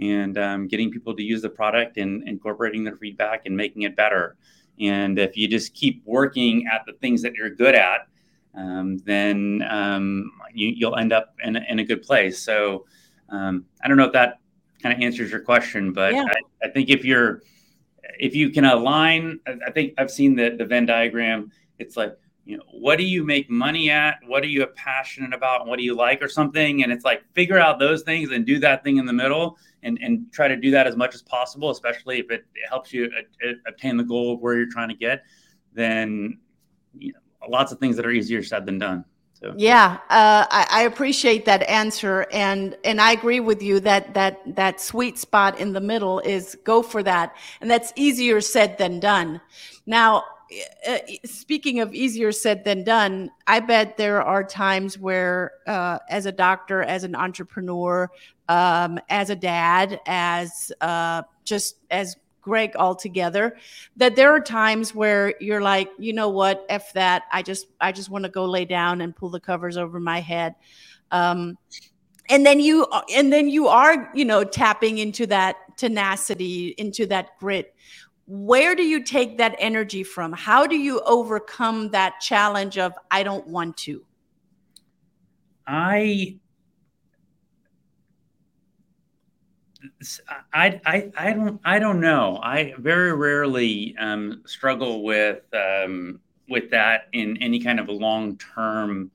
and 0.00 0.38
um, 0.38 0.68
getting 0.68 0.90
people 0.90 1.14
to 1.14 1.22
use 1.22 1.42
the 1.42 1.48
product 1.48 1.96
and 1.96 2.26
incorporating 2.28 2.84
their 2.84 2.96
feedback 2.96 3.42
and 3.46 3.56
making 3.56 3.82
it 3.82 3.94
better 3.94 4.36
and 4.80 5.18
if 5.18 5.36
you 5.36 5.48
just 5.48 5.74
keep 5.74 6.02
working 6.06 6.66
at 6.72 6.82
the 6.86 6.92
things 6.94 7.20
that 7.20 7.34
you're 7.34 7.50
good 7.50 7.74
at 7.74 8.08
um, 8.58 8.98
then 8.98 9.64
um, 9.70 10.32
you, 10.52 10.88
will 10.88 10.96
end 10.96 11.12
up 11.12 11.34
in, 11.44 11.56
in 11.56 11.78
a 11.78 11.84
good 11.84 12.02
place. 12.02 12.38
So 12.38 12.84
um, 13.30 13.64
i 13.82 13.88
don't 13.88 13.96
know 13.96 14.04
if 14.04 14.12
that 14.12 14.40
kind 14.82 14.94
of 14.94 15.02
answers 15.02 15.30
your 15.30 15.40
question 15.40 15.92
but 15.92 16.14
yeah. 16.14 16.24
I, 16.24 16.66
I 16.66 16.70
think 16.70 16.88
if 16.88 17.04
you're 17.04 17.42
if 18.18 18.34
you 18.34 18.50
can 18.50 18.64
align 18.64 19.40
i 19.66 19.70
think 19.70 19.94
i've 19.98 20.10
seen 20.10 20.34
the, 20.34 20.50
the 20.50 20.64
venn 20.64 20.86
diagram. 20.86 21.50
It's 21.78 21.96
like 21.96 22.16
you 22.44 22.56
know 22.56 22.64
what 22.72 22.96
do 22.96 23.04
you 23.04 23.24
make 23.24 23.48
money 23.50 23.90
at? 23.90 24.16
What 24.26 24.42
are 24.42 24.48
you 24.48 24.66
passionate 24.68 25.32
about? 25.34 25.66
What 25.66 25.78
do 25.78 25.84
you 25.84 25.94
like 25.94 26.22
or 26.22 26.28
something? 26.28 26.82
And 26.82 26.90
it's 26.90 27.04
like 27.04 27.22
figure 27.34 27.58
out 27.58 27.78
those 27.78 28.02
things 28.02 28.32
and 28.32 28.44
do 28.44 28.58
that 28.60 28.82
thing 28.82 28.96
in 28.96 29.06
the 29.06 29.12
middle 29.12 29.58
and 29.82 29.98
and 30.02 30.32
try 30.32 30.48
to 30.48 30.56
do 30.56 30.70
that 30.72 30.86
as 30.86 30.96
much 30.96 31.14
as 31.14 31.22
possible 31.22 31.70
especially 31.70 32.18
if 32.18 32.30
it, 32.30 32.44
helps 32.68 32.92
you 32.92 33.10
obtain 33.66 33.96
the 33.96 34.02
goal 34.02 34.34
of 34.34 34.40
where 34.40 34.56
you're 34.56 34.70
trying 34.70 34.88
to 34.88 34.94
get 34.94 35.22
then 35.72 36.38
you 36.98 37.12
know 37.12 37.20
lots 37.48 37.72
of 37.72 37.78
things 37.78 37.96
that 37.96 38.06
are 38.06 38.10
easier 38.10 38.42
said 38.42 38.66
than 38.66 38.78
done 38.78 39.04
so. 39.40 39.54
Yeah, 39.56 39.98
uh, 40.10 40.46
I, 40.50 40.66
I, 40.68 40.82
appreciate 40.82 41.44
that 41.44 41.62
answer, 41.68 42.26
and 42.32 42.76
and 42.82 43.00
I 43.00 43.12
agree 43.12 43.38
with 43.38 43.62
you 43.62 43.78
that 43.80 44.12
that 44.14 44.40
that 44.56 44.80
sweet 44.80 45.16
spot 45.16 45.60
in 45.60 45.72
the 45.72 45.80
middle 45.80 46.18
is 46.20 46.56
go 46.64 46.82
for 46.82 47.04
that, 47.04 47.36
and 47.60 47.70
that's 47.70 47.92
easier 47.94 48.40
said 48.40 48.78
than 48.78 48.98
done. 48.98 49.40
Now, 49.86 50.24
uh, 50.88 50.98
speaking 51.24 51.78
of 51.78 51.94
easier 51.94 52.32
said 52.32 52.64
than 52.64 52.82
done, 52.82 53.30
I 53.46 53.60
bet 53.60 53.96
there 53.96 54.22
are 54.22 54.42
times 54.42 54.98
where, 54.98 55.52
uh, 55.68 56.00
as 56.08 56.26
a 56.26 56.32
doctor, 56.32 56.82
as 56.82 57.04
an 57.04 57.14
entrepreneur, 57.14 58.10
um, 58.48 58.98
as 59.08 59.30
a 59.30 59.36
dad, 59.36 60.00
as 60.06 60.72
uh, 60.80 61.22
just 61.44 61.76
as 61.92 62.16
Greg 62.48 62.74
altogether, 62.76 63.56
that 63.96 64.16
there 64.16 64.32
are 64.32 64.40
times 64.40 64.94
where 64.94 65.34
you're 65.38 65.60
like, 65.60 65.90
you 65.98 66.14
know 66.14 66.30
what, 66.30 66.64
f 66.70 66.94
that. 66.94 67.24
I 67.30 67.42
just 67.42 67.66
I 67.78 67.92
just 67.92 68.08
want 68.08 68.24
to 68.24 68.30
go 68.30 68.46
lay 68.46 68.64
down 68.64 69.02
and 69.02 69.14
pull 69.14 69.28
the 69.28 69.40
covers 69.40 69.76
over 69.76 70.00
my 70.00 70.20
head. 70.20 70.54
Um, 71.10 71.58
and 72.30 72.46
then 72.46 72.58
you 72.58 72.86
and 73.14 73.30
then 73.30 73.50
you 73.50 73.68
are 73.68 74.10
you 74.14 74.24
know 74.24 74.44
tapping 74.44 74.96
into 74.96 75.26
that 75.26 75.56
tenacity 75.76 76.74
into 76.78 77.04
that 77.06 77.38
grit 77.38 77.74
where 78.28 78.74
do 78.74 78.82
you 78.82 79.02
take 79.02 79.38
that 79.38 79.56
energy 79.58 80.02
from? 80.02 80.34
How 80.34 80.66
do 80.66 80.76
you 80.76 81.00
overcome 81.00 81.88
that 81.92 82.20
challenge 82.20 82.76
of 82.76 82.92
I 83.10 83.22
don't 83.22 83.46
want 83.46 83.78
to? 83.78 84.04
I 85.66 86.36
I, 90.52 90.80
I, 90.86 91.10
I 91.16 91.32
don't 91.32 91.60
I 91.64 91.78
don't 91.78 92.00
know. 92.00 92.38
I 92.42 92.74
very 92.78 93.12
rarely 93.14 93.96
um, 93.98 94.42
struggle 94.46 95.02
with 95.02 95.42
um, 95.52 96.20
with 96.48 96.70
that 96.70 97.08
in 97.12 97.36
any 97.38 97.60
kind 97.60 97.80
of 97.80 97.88
long 97.88 98.36
term. 98.36 99.10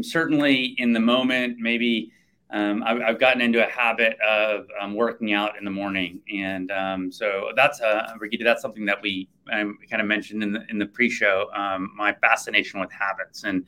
Certainly 0.00 0.74
in 0.78 0.92
the 0.92 1.00
moment, 1.00 1.58
maybe 1.60 2.10
um, 2.50 2.82
I've, 2.84 3.00
I've, 3.00 3.20
gotten 3.20 3.40
into 3.40 3.64
a 3.64 3.70
habit 3.70 4.18
of 4.20 4.66
um, 4.80 4.94
working 4.94 5.32
out 5.32 5.56
in 5.58 5.64
the 5.64 5.70
morning, 5.70 6.20
and 6.32 6.70
um, 6.70 7.12
so 7.12 7.50
that's 7.54 7.80
uh, 7.80 8.12
Brigitte, 8.18 8.44
that's 8.44 8.62
something 8.62 8.86
that 8.86 9.00
we 9.02 9.28
um, 9.52 9.78
kind 9.90 10.00
of 10.00 10.08
mentioned 10.08 10.42
in 10.42 10.52
the 10.52 10.64
in 10.68 10.78
the 10.78 10.86
pre-show. 10.86 11.48
Um, 11.54 11.92
my 11.96 12.12
fascination 12.14 12.80
with 12.80 12.90
habits, 12.92 13.44
and 13.44 13.64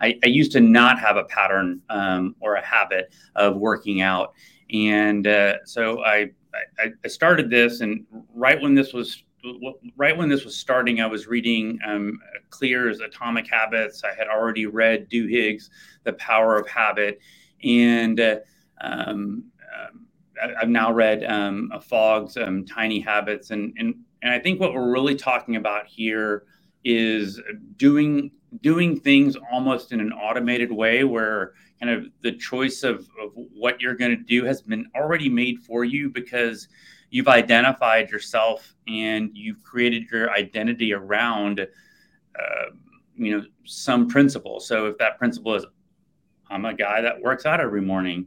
I, 0.00 0.18
I, 0.24 0.28
used 0.28 0.52
to 0.52 0.60
not 0.60 0.98
have 0.98 1.16
a 1.16 1.24
pattern 1.24 1.82
or 2.40 2.54
a 2.54 2.64
habit 2.64 3.12
of 3.36 3.56
working 3.56 4.00
out, 4.00 4.34
and 4.72 5.26
uh, 5.26 5.64
so 5.64 6.02
I, 6.04 6.30
I, 6.78 6.92
I 7.04 7.08
started 7.08 7.50
this, 7.50 7.80
and 7.80 8.04
right 8.34 8.60
when 8.60 8.74
this 8.74 8.92
was 8.92 9.22
right 9.96 10.16
when 10.16 10.28
this 10.28 10.44
was 10.44 10.56
starting, 10.56 11.00
I 11.00 11.06
was 11.06 11.26
reading 11.26 11.78
um, 11.86 12.18
Clear's 12.50 13.00
Atomic 13.00 13.48
Habits. 13.48 14.02
I 14.04 14.14
had 14.14 14.28
already 14.28 14.66
read 14.66 15.08
Duhigg's 15.08 15.70
The 16.04 16.12
Power 16.14 16.56
of 16.56 16.68
Habit, 16.68 17.20
and 17.64 18.20
uh, 18.20 18.36
um, 18.80 19.44
um 19.78 20.06
I've 20.58 20.68
now 20.68 20.92
read 20.92 21.24
um, 21.24 21.70
Fogg's 21.82 22.36
um, 22.36 22.64
Tiny 22.64 23.00
Habits, 23.00 23.50
and, 23.50 23.74
and 23.78 23.94
and 24.22 24.32
I 24.32 24.38
think 24.38 24.60
what 24.60 24.74
we're 24.74 24.90
really 24.90 25.14
talking 25.14 25.56
about 25.56 25.86
here 25.86 26.44
is 26.84 27.40
doing 27.76 28.30
doing 28.62 28.98
things 28.98 29.36
almost 29.52 29.92
in 29.92 30.00
an 30.00 30.12
automated 30.12 30.72
way, 30.72 31.04
where 31.04 31.54
kind 31.80 31.92
of 31.92 32.10
the 32.22 32.32
choice 32.32 32.82
of, 32.82 33.08
of 33.22 33.32
what 33.34 33.80
you're 33.80 33.94
going 33.94 34.10
to 34.10 34.22
do 34.22 34.44
has 34.44 34.62
been 34.62 34.90
already 34.94 35.28
made 35.28 35.60
for 35.60 35.84
you 35.84 36.10
because 36.10 36.68
you've 37.10 37.28
identified 37.28 38.10
yourself 38.10 38.74
and 38.86 39.30
you've 39.34 39.62
created 39.62 40.04
your 40.10 40.30
identity 40.30 40.92
around 40.92 41.60
uh, 41.60 42.70
you 43.16 43.36
know 43.36 43.44
some 43.64 44.08
principle. 44.08 44.60
So 44.60 44.86
if 44.86 44.98
that 44.98 45.18
principle 45.18 45.54
is 45.54 45.66
I'm 46.50 46.64
a 46.64 46.74
guy 46.74 47.00
that 47.00 47.20
works 47.20 47.46
out 47.46 47.60
every 47.60 47.80
morning, 47.80 48.26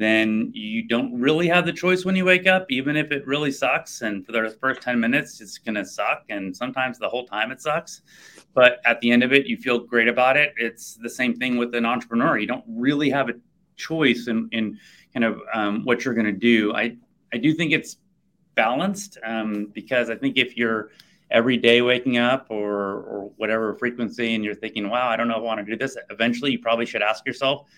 then 0.00 0.50
you 0.54 0.82
don't 0.82 1.20
really 1.20 1.46
have 1.46 1.66
the 1.66 1.72
choice 1.74 2.06
when 2.06 2.16
you 2.16 2.24
wake 2.24 2.46
up, 2.46 2.64
even 2.70 2.96
if 2.96 3.12
it 3.12 3.26
really 3.26 3.52
sucks. 3.52 4.00
And 4.00 4.24
for 4.24 4.32
the 4.32 4.56
first 4.58 4.80
10 4.80 4.98
minutes, 4.98 5.42
it's 5.42 5.58
going 5.58 5.74
to 5.74 5.84
suck. 5.84 6.24
And 6.30 6.56
sometimes 6.56 6.98
the 6.98 7.08
whole 7.08 7.26
time 7.26 7.50
it 7.50 7.60
sucks. 7.60 8.00
But 8.54 8.80
at 8.86 8.98
the 9.02 9.10
end 9.10 9.22
of 9.22 9.34
it, 9.34 9.44
you 9.44 9.58
feel 9.58 9.78
great 9.78 10.08
about 10.08 10.38
it. 10.38 10.54
It's 10.56 10.94
the 10.94 11.10
same 11.10 11.34
thing 11.34 11.58
with 11.58 11.74
an 11.74 11.84
entrepreneur. 11.84 12.38
You 12.38 12.46
don't 12.46 12.64
really 12.66 13.10
have 13.10 13.28
a 13.28 13.34
choice 13.76 14.26
in, 14.26 14.48
in 14.52 14.78
kind 15.12 15.24
of 15.24 15.42
um, 15.52 15.84
what 15.84 16.02
you're 16.02 16.14
going 16.14 16.24
to 16.24 16.32
do. 16.32 16.74
I, 16.74 16.96
I 17.34 17.36
do 17.36 17.52
think 17.52 17.72
it's 17.72 17.98
balanced 18.54 19.18
um, 19.22 19.66
because 19.74 20.08
I 20.08 20.16
think 20.16 20.38
if 20.38 20.56
you're 20.56 20.92
every 21.30 21.58
day 21.58 21.82
waking 21.82 22.16
up 22.16 22.46
or 22.48 23.02
or 23.02 23.30
whatever 23.36 23.74
frequency 23.74 24.34
and 24.34 24.44
you're 24.44 24.52
thinking 24.52 24.90
wow 24.90 25.08
i 25.08 25.16
don't 25.16 25.28
know 25.28 25.34
if 25.34 25.38
i 25.38 25.44
want 25.44 25.64
to 25.64 25.64
do 25.64 25.76
this 25.76 25.96
eventually 26.10 26.50
you 26.50 26.58
probably 26.58 26.84
should 26.84 27.02
ask 27.02 27.24
yourself 27.24 27.68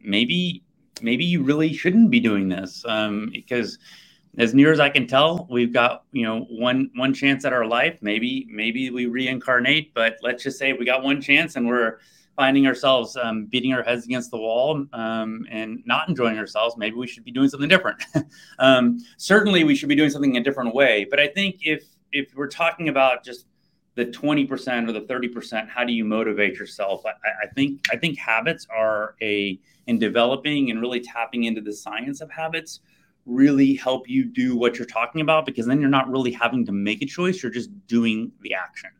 maybe 0.00 0.62
maybe 1.00 1.24
you 1.24 1.42
really 1.42 1.72
shouldn't 1.72 2.10
be 2.10 2.20
doing 2.20 2.48
this 2.48 2.84
um, 2.86 3.30
because 3.32 3.78
as 4.38 4.54
near 4.54 4.72
as 4.72 4.80
i 4.80 4.88
can 4.88 5.06
tell 5.06 5.46
we've 5.50 5.72
got 5.72 6.04
you 6.12 6.22
know 6.22 6.40
one 6.50 6.90
one 6.94 7.12
chance 7.12 7.44
at 7.44 7.52
our 7.52 7.66
life 7.66 7.98
maybe 8.00 8.46
maybe 8.50 8.90
we 8.90 9.06
reincarnate 9.06 9.92
but 9.94 10.16
let's 10.22 10.42
just 10.42 10.58
say 10.58 10.72
we 10.72 10.84
got 10.84 11.02
one 11.02 11.20
chance 11.20 11.56
and 11.56 11.66
we're 11.66 11.98
finding 12.36 12.66
ourselves 12.66 13.16
um, 13.16 13.46
beating 13.46 13.72
our 13.74 13.82
heads 13.82 14.04
against 14.04 14.30
the 14.30 14.38
wall 14.38 14.86
um, 14.92 15.46
and 15.50 15.82
not 15.84 16.08
enjoying 16.08 16.38
ourselves, 16.38 16.76
maybe 16.76 16.96
we 16.96 17.06
should 17.06 17.24
be 17.24 17.30
doing 17.30 17.48
something 17.48 17.68
different. 17.68 18.02
um, 18.58 18.98
certainly, 19.16 19.64
we 19.64 19.74
should 19.74 19.88
be 19.88 19.94
doing 19.94 20.10
something 20.10 20.34
in 20.34 20.40
a 20.40 20.44
different 20.44 20.74
way. 20.74 21.06
But 21.08 21.20
I 21.20 21.28
think 21.28 21.56
if 21.60 21.84
if 22.10 22.34
we're 22.34 22.48
talking 22.48 22.88
about 22.88 23.24
just 23.24 23.46
the 23.94 24.06
20% 24.06 24.88
or 24.88 24.92
the 24.92 25.02
30% 25.02 25.68
how 25.68 25.84
do 25.84 25.92
you 25.92 26.04
motivate 26.04 26.54
yourself 26.54 27.02
I, 27.04 27.10
I, 27.44 27.46
think 27.54 27.86
i 27.90 27.96
think 27.96 28.18
habits 28.18 28.66
are 28.74 29.16
a 29.20 29.58
in 29.86 29.98
developing 29.98 30.70
and 30.70 30.80
really 30.80 31.00
tapping 31.00 31.44
into 31.44 31.60
the 31.60 31.72
science 31.72 32.20
of 32.20 32.30
habits 32.30 32.80
really 33.24 33.74
help 33.74 34.08
you 34.08 34.24
do 34.24 34.56
what 34.56 34.78
you're 34.78 34.86
talking 34.86 35.20
about 35.20 35.46
because 35.46 35.66
then 35.66 35.80
you're 35.80 35.90
not 35.90 36.10
really 36.10 36.32
having 36.32 36.66
to 36.66 36.72
make 36.72 37.02
a 37.02 37.06
choice 37.06 37.42
you're 37.42 37.52
just 37.52 37.70
doing 37.86 38.32
the 38.42 38.54
action. 38.54 38.90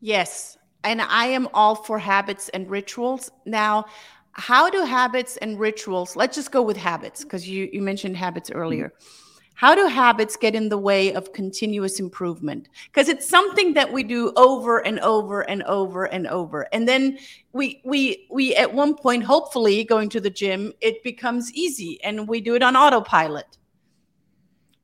Yes 0.00 0.58
and 0.84 1.00
i 1.00 1.26
am 1.26 1.48
all 1.54 1.74
for 1.74 1.98
habits 1.98 2.48
and 2.50 2.68
rituals. 2.70 3.30
Now 3.46 3.86
how 4.32 4.70
do 4.70 4.84
habits 4.84 5.36
and 5.38 5.58
rituals 5.60 6.16
let's 6.16 6.34
just 6.34 6.50
go 6.50 6.62
with 6.62 6.76
habits 6.76 7.22
because 7.22 7.48
you 7.48 7.68
you 7.72 7.82
mentioned 7.82 8.16
habits 8.16 8.50
earlier. 8.50 8.88
Mm-hmm 8.88 9.31
how 9.54 9.74
do 9.74 9.86
habits 9.86 10.36
get 10.36 10.54
in 10.54 10.68
the 10.68 10.78
way 10.78 11.12
of 11.12 11.32
continuous 11.32 12.00
improvement? 12.00 12.68
Because 12.86 13.08
it's 13.08 13.28
something 13.28 13.74
that 13.74 13.92
we 13.92 14.02
do 14.02 14.32
over 14.36 14.78
and 14.78 14.98
over 15.00 15.42
and 15.42 15.62
over 15.64 16.04
and 16.04 16.26
over. 16.26 16.68
And 16.72 16.88
then 16.88 17.18
we 17.52 17.80
we 17.84 18.26
we 18.30 18.54
at 18.56 18.72
one 18.72 18.94
point, 18.94 19.24
hopefully 19.24 19.84
going 19.84 20.08
to 20.10 20.20
the 20.20 20.30
gym, 20.30 20.72
it 20.80 21.02
becomes 21.02 21.52
easy 21.52 22.02
and 22.02 22.26
we 22.26 22.40
do 22.40 22.54
it 22.54 22.62
on 22.62 22.76
autopilot. 22.76 23.58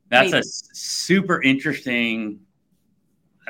That's 0.09 0.31
Maybe. 0.31 0.41
a 0.41 0.43
super 0.43 1.41
interesting. 1.41 2.39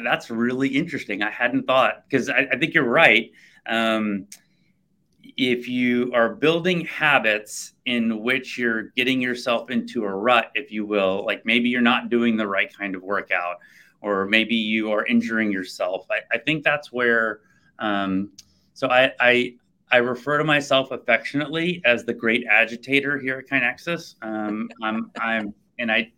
That's 0.01 0.29
really 0.29 0.69
interesting. 0.69 1.21
I 1.21 1.29
hadn't 1.29 1.67
thought 1.67 2.05
because 2.09 2.29
I, 2.29 2.47
I, 2.51 2.57
think 2.57 2.73
you're 2.73 2.83
right. 2.83 3.31
Um, 3.65 4.27
if 5.37 5.67
you 5.67 6.11
are 6.13 6.35
building 6.35 6.85
habits 6.85 7.73
in 7.85 8.21
which 8.21 8.57
you're 8.57 8.83
getting 8.95 9.21
yourself 9.21 9.69
into 9.69 10.03
a 10.03 10.13
rut, 10.13 10.51
if 10.55 10.71
you 10.71 10.85
will, 10.85 11.25
like 11.25 11.45
maybe 11.45 11.69
you're 11.69 11.81
not 11.81 12.09
doing 12.09 12.37
the 12.37 12.47
right 12.47 12.75
kind 12.75 12.95
of 12.95 13.03
workout, 13.03 13.57
or 14.01 14.25
maybe 14.25 14.55
you 14.55 14.91
are 14.91 15.05
injuring 15.05 15.51
yourself, 15.51 16.05
I, 16.09 16.19
I 16.31 16.37
think 16.37 16.63
that's 16.63 16.91
where. 16.91 17.41
Um, 17.79 18.31
so 18.73 18.87
I, 18.87 19.11
I 19.19 19.55
I 19.91 19.97
refer 19.97 20.37
to 20.37 20.43
myself 20.43 20.91
affectionately 20.91 21.81
as 21.83 22.05
the 22.05 22.13
great 22.13 22.45
agitator 22.49 23.17
here 23.17 23.39
at 23.39 23.47
KaiNexus. 23.47 24.15
Um, 24.21 24.69
I'm 24.81 25.11
I'm 25.19 25.53
and 25.79 25.91
I 25.91 26.11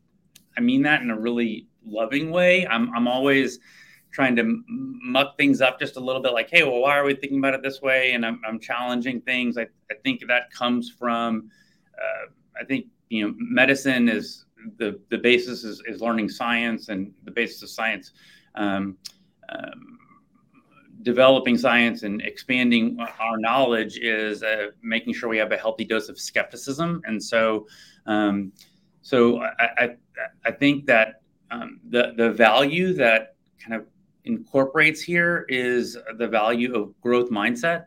I 0.58 0.62
mean 0.62 0.82
that 0.84 1.02
in 1.02 1.10
a 1.10 1.20
really 1.20 1.68
loving 1.86 2.32
way. 2.32 2.68
I'm 2.68 2.94
I'm 2.96 3.08
always 3.08 3.60
trying 4.12 4.36
to 4.36 4.64
muck 4.68 5.38
things 5.38 5.62
up 5.62 5.80
just 5.80 5.96
a 5.96 6.00
little 6.00 6.22
bit 6.22 6.34
like 6.34 6.50
hey 6.50 6.64
well 6.64 6.80
why 6.80 6.98
are 6.98 7.04
we 7.04 7.16
thinking 7.16 7.40
about 7.40 7.54
it 7.54 7.62
this 7.62 7.82
way? 7.82 8.12
And 8.14 8.26
i'm, 8.26 8.42
I'm 8.48 8.60
challenging 8.60 9.22
things. 9.22 9.58
I, 9.58 9.68
I 9.90 9.96
think 10.04 10.22
that 10.28 10.52
comes 10.52 10.90
from 10.90 11.50
uh, 11.98 12.32
i 12.60 12.66
think 12.66 12.88
you 13.10 13.28
know 13.28 13.34
medicine 13.38 14.10
is 14.10 14.46
the 14.78 15.00
the 15.10 15.18
basis 15.18 15.64
is, 15.64 15.82
is 15.88 16.02
learning 16.02 16.30
science 16.30 16.90
and 16.90 17.12
the 17.24 17.32
basis 17.32 17.64
of 17.64 17.70
science 17.70 18.12
um, 18.56 18.98
um, 19.50 20.00
developing 21.04 21.58
science 21.58 22.04
and 22.04 22.22
expanding 22.22 22.98
our 23.20 23.38
knowledge 23.38 23.98
is 23.98 24.44
uh, 24.44 24.68
making 24.82 25.14
sure 25.14 25.30
we 25.30 25.38
have 25.38 25.52
a 25.52 25.58
healthy 25.58 25.86
dose 25.86 26.10
of 26.10 26.20
skepticism. 26.20 27.02
And 27.06 27.22
so 27.22 27.68
um, 28.06 28.52
so 29.02 29.42
I, 29.42 29.70
I, 29.78 29.90
I 30.46 30.52
think 30.52 30.86
that 30.86 31.22
um, 31.50 31.80
the 31.90 32.14
the 32.18 32.32
value 32.32 32.94
that 32.94 33.36
kind 33.60 33.82
of 33.82 33.86
incorporates 34.26 35.02
here 35.02 35.46
is 35.50 35.98
the 36.18 36.28
value 36.28 36.76
of 36.76 37.00
growth 37.02 37.30
mindset. 37.30 37.86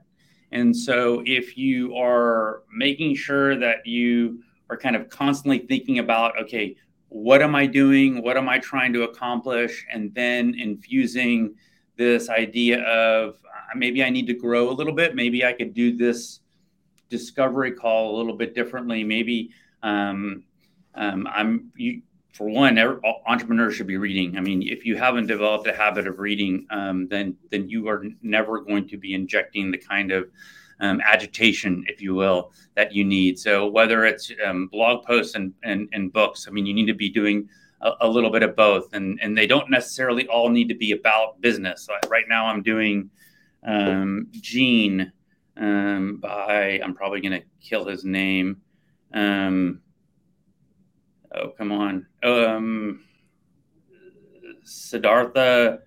And 0.53 0.77
so 0.77 1.23
if 1.27 1.57
you 1.57 1.97
are 1.97 2.63
making 2.73 3.17
sure 3.17 3.57
that 3.59 3.87
you 3.87 4.43
are 4.71 4.77
kind 4.77 4.97
of 4.97 5.09
constantly 5.09 5.59
thinking 5.59 5.99
about, 5.99 6.41
okay, 6.41 6.77
what 7.09 7.43
am 7.43 7.55
I 7.55 7.67
doing? 7.67 8.23
What 8.23 8.37
am 8.37 8.49
I 8.49 8.59
trying 8.59 8.93
to 8.95 9.03
accomplish? 9.03 9.85
And 9.93 10.15
then 10.15 10.55
infusing 10.59 11.55
this 11.97 12.29
idea 12.29 12.83
of 12.83 13.35
uh, 13.35 13.77
maybe 13.77 14.03
I 14.03 14.11
need 14.11 14.27
to 14.27 14.35
grow 14.35 14.71
a 14.71 14.75
little 14.75 14.93
bit. 14.93 15.15
Maybe 15.15 15.45
I 15.45 15.53
could 15.53 15.75
do 15.75 15.97
this 15.97 16.41
discovery 17.09 17.73
call 17.73 18.15
a 18.15 18.17
little 18.17 18.37
bit 18.37 18.55
differently. 18.55 19.05
Maybe 19.05 19.51
um, 19.83 20.45
um, 20.95 21.29
I'm 21.31 21.73
you, 21.77 22.03
for 22.35 22.49
one, 22.49 22.77
entrepreneurs 23.27 23.77
should 23.77 23.87
be 23.87 23.97
reading. 23.97 24.37
I 24.37 24.41
mean, 24.41 24.63
if 24.63 24.85
you 24.85 24.97
haven't 24.97 25.29
developed 25.29 25.69
a 25.69 25.73
habit 25.73 26.09
of 26.09 26.19
reading, 26.19 26.67
um, 26.71 27.07
then 27.07 27.37
then 27.51 27.69
you 27.69 27.89
are 27.89 28.05
never 28.23 28.61
going 28.61 28.89
to 28.89 28.97
be 28.97 29.15
injecting 29.15 29.71
the 29.71 29.79
kind 29.79 30.11
of 30.11 30.29
um, 30.81 31.01
agitation, 31.01 31.85
if 31.87 32.03
you 32.03 32.13
will, 32.17 32.51
that 32.75 32.93
you 32.93 33.05
need. 33.05 33.39
So 33.39 33.69
whether 33.69 34.05
it's 34.05 34.33
um, 34.45 34.67
blog 34.67 35.05
posts 35.05 35.37
and, 35.37 35.55
and, 35.63 35.89
and 35.93 36.13
books, 36.13 36.47
I 36.49 36.51
mean, 36.51 36.67
you 36.67 36.75
need 36.75 36.87
to 36.87 36.95
be 36.95 37.09
doing 37.09 37.49
a, 37.81 37.93
a, 38.01 38.09
little 38.09 38.31
bit 38.31 38.43
of 38.43 38.57
both, 38.57 38.93
and 38.95 39.21
and 39.23 39.39
they 39.39 39.47
don't 39.47 39.71
necessarily 39.71 40.27
all 40.27 40.49
need 40.49 40.69
to 40.71 40.75
be 40.75 40.91
about 40.91 41.41
business. 41.41 41.83
So 41.83 41.95
right 42.09 42.29
now, 42.29 42.47
I'm 42.47 42.65
doing 42.65 43.11
um, 43.63 44.27
Gene 44.33 45.13
um, 45.57 46.17
by 46.17 46.81
I'm 46.83 46.95
probably 46.95 47.21
going 47.21 47.41
to 47.41 47.47
kill 47.61 47.87
his 47.87 48.05
name. 48.05 48.61
Um, 49.13 49.83
oh 51.37 51.49
come 51.57 51.73
on. 51.73 52.07
Um 52.23 53.05
siddhartha 54.63 55.81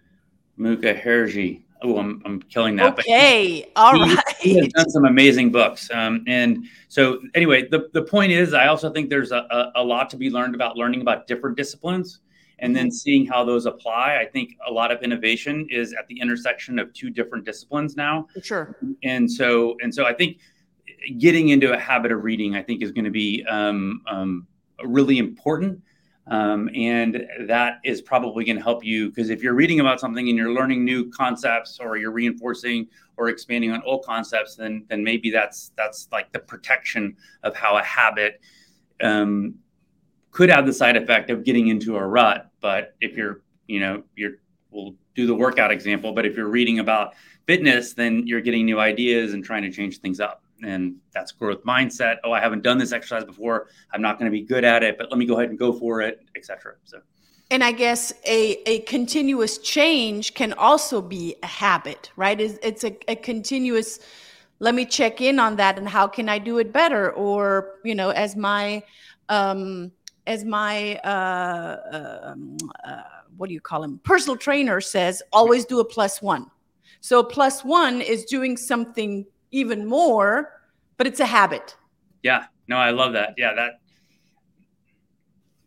mukherjee. 0.60 1.64
Oh 1.82 1.98
I'm, 1.98 2.22
I'm 2.26 2.42
killing 2.44 2.76
that. 2.78 3.00
Okay 3.00 3.70
but 3.76 3.82
all 3.82 3.94
he, 3.94 4.16
right. 4.16 4.36
he, 4.40 4.58
has 4.58 4.68
done 4.70 4.90
some 4.90 5.06
amazing 5.06 5.52
books. 5.52 5.90
Um, 5.92 6.24
and 6.28 6.66
so 6.88 7.20
anyway 7.36 7.68
the, 7.68 7.90
the 7.94 8.02
point 8.02 8.32
is 8.32 8.54
i 8.54 8.68
also 8.68 8.92
think 8.92 9.10
there's 9.10 9.32
a, 9.32 9.46
a, 9.52 9.72
a 9.82 9.84
lot 9.84 10.10
to 10.12 10.18
be 10.18 10.30
learned 10.30 10.56
about 10.56 10.76
learning 10.76 11.02
about 11.02 11.28
different 11.28 11.56
disciplines 11.56 12.22
and 12.60 12.76
then 12.76 12.88
mm-hmm. 12.88 12.92
seeing 12.92 13.26
how 13.26 13.44
those 13.44 13.66
apply. 13.66 14.18
I 14.20 14.26
think 14.26 14.56
a 14.68 14.72
lot 14.72 14.92
of 14.92 15.02
innovation 15.04 15.68
is 15.70 15.94
at 15.94 16.08
the 16.08 16.20
intersection 16.20 16.80
of 16.80 16.92
two 16.94 17.10
different 17.10 17.46
disciplines 17.46 17.96
now. 17.96 18.28
Sure. 18.42 18.76
And 19.04 19.32
so 19.32 19.76
and 19.82 19.94
so 19.94 20.06
i 20.06 20.14
think 20.14 20.40
getting 21.20 21.50
into 21.50 21.74
a 21.74 21.80
habit 21.80 22.12
of 22.12 22.24
reading 22.24 22.56
i 22.56 22.62
think 22.62 22.82
is 22.82 22.92
going 22.92 23.06
to 23.06 23.12
be 23.12 23.46
um, 23.48 24.02
um, 24.08 24.48
really 24.84 25.18
important. 25.18 25.82
Um, 26.30 26.70
and 26.76 27.26
that 27.48 27.80
is 27.86 28.02
probably 28.02 28.44
going 28.44 28.58
to 28.58 28.64
help 28.64 28.84
you 28.84 29.08
because 29.08 29.30
if 29.30 29.42
you're 29.42 29.54
reading 29.54 29.80
about 29.80 30.02
something 30.02 30.28
and 30.28 30.38
you're 30.38 30.52
learning 30.52 30.84
new 30.84 31.10
concepts 31.10 31.80
or 31.80 31.96
you're 31.96 32.12
reinforcing 32.12 32.88
or 33.16 33.30
expanding 33.30 33.72
on 33.72 33.82
old 33.84 34.04
concepts 34.04 34.56
then 34.56 34.84
then 34.90 35.06
maybe 35.06 35.32
that's 35.32 35.72
that's 35.78 36.10
like 36.12 36.30
the 36.34 36.40
protection 36.40 37.16
of 37.44 37.56
how 37.56 37.78
a 37.78 37.84
habit 37.84 38.42
um, 39.02 39.56
could 40.32 40.50
have 40.50 40.66
the 40.66 40.74
side 40.74 40.98
effect 40.98 41.30
of 41.30 41.46
getting 41.46 41.70
into 41.70 41.96
a 41.96 42.06
rut 42.06 42.52
but 42.60 42.94
if 43.00 43.16
you're 43.16 43.42
you 43.68 43.80
know 43.80 44.04
you're 44.18 44.34
we'll 44.72 44.96
do 45.16 45.26
the 45.28 45.36
workout 45.36 45.72
example 45.72 46.12
but 46.12 46.26
if 46.26 46.36
you're 46.36 46.50
reading 46.50 46.80
about 46.80 47.14
fitness 47.46 47.94
then 47.94 48.28
you're 48.28 48.42
getting 48.42 48.66
new 48.66 48.82
ideas 48.82 49.34
and 49.34 49.46
trying 49.46 49.64
to 49.64 49.72
change 49.72 50.00
things 50.00 50.20
up 50.20 50.44
and 50.64 50.96
that's 51.14 51.32
growth 51.32 51.64
mindset. 51.64 52.18
Oh 52.24 52.32
i 52.32 52.40
haven't 52.40 52.64
done 52.64 52.78
this 52.78 52.92
exercise 52.92 53.24
before. 53.24 53.68
I'm 53.94 54.02
not 54.02 54.20
going 54.20 54.32
to 54.32 54.36
be 54.36 54.44
good 54.44 54.64
at 54.64 54.84
it 54.84 54.98
but 54.98 55.10
let 55.10 55.18
me 55.18 55.26
go 55.26 55.38
ahead 55.38 55.50
and 55.50 55.60
go 55.60 55.74
for 55.74 56.02
it 56.02 56.26
etc 56.36 56.76
so. 56.84 57.02
And 57.50 57.64
i 57.64 57.72
guess 57.72 58.14
a, 58.26 58.62
a 58.70 58.80
continuous 58.82 59.58
change 59.60 60.34
can 60.34 60.54
also 60.54 61.02
be 61.02 61.36
a 61.44 61.48
habit 61.48 62.12
right? 62.16 62.40
It's, 62.40 62.60
it's 62.64 62.84
a, 62.84 62.98
a 63.10 63.16
continuous 63.16 64.00
let 64.60 64.74
me 64.74 64.86
check 64.86 65.22
in 65.22 65.40
on 65.40 65.56
that 65.58 65.78
and 65.78 65.88
how 65.88 66.08
can 66.08 66.30
i 66.30 66.40
do 66.40 66.58
it 66.60 66.74
better? 66.74 67.12
Or 67.12 67.76
you 67.84 67.96
know 67.96 68.10
as 68.10 68.36
my 68.36 68.84
um 69.30 69.92
as 70.26 70.44
my 70.44 70.96
uh, 70.98 71.78
um, 72.32 72.58
uh 72.84 73.04
what 73.38 73.48
do 73.48 73.54
you 73.54 73.62
call 73.62 73.84
him? 73.84 74.00
Personal 74.04 74.36
trainer 74.36 74.82
says 74.82 75.22
always 75.32 75.66
do 75.66 75.80
a 75.80 75.86
plus 75.86 76.22
one. 76.22 76.50
So 77.02 77.24
plus 77.24 77.64
one 77.64 78.02
is 78.02 78.26
doing 78.26 78.58
something 78.58 79.26
even 79.52 79.86
more, 79.86 80.62
but 80.98 81.08
it's 81.08 81.20
a 81.20 81.26
habit. 81.26 81.76
Yeah. 82.24 82.46
No, 82.68 82.78
I 82.78 82.92
love 82.92 83.14
that. 83.14 83.36
Yeah, 83.38 83.54
that 83.54 83.80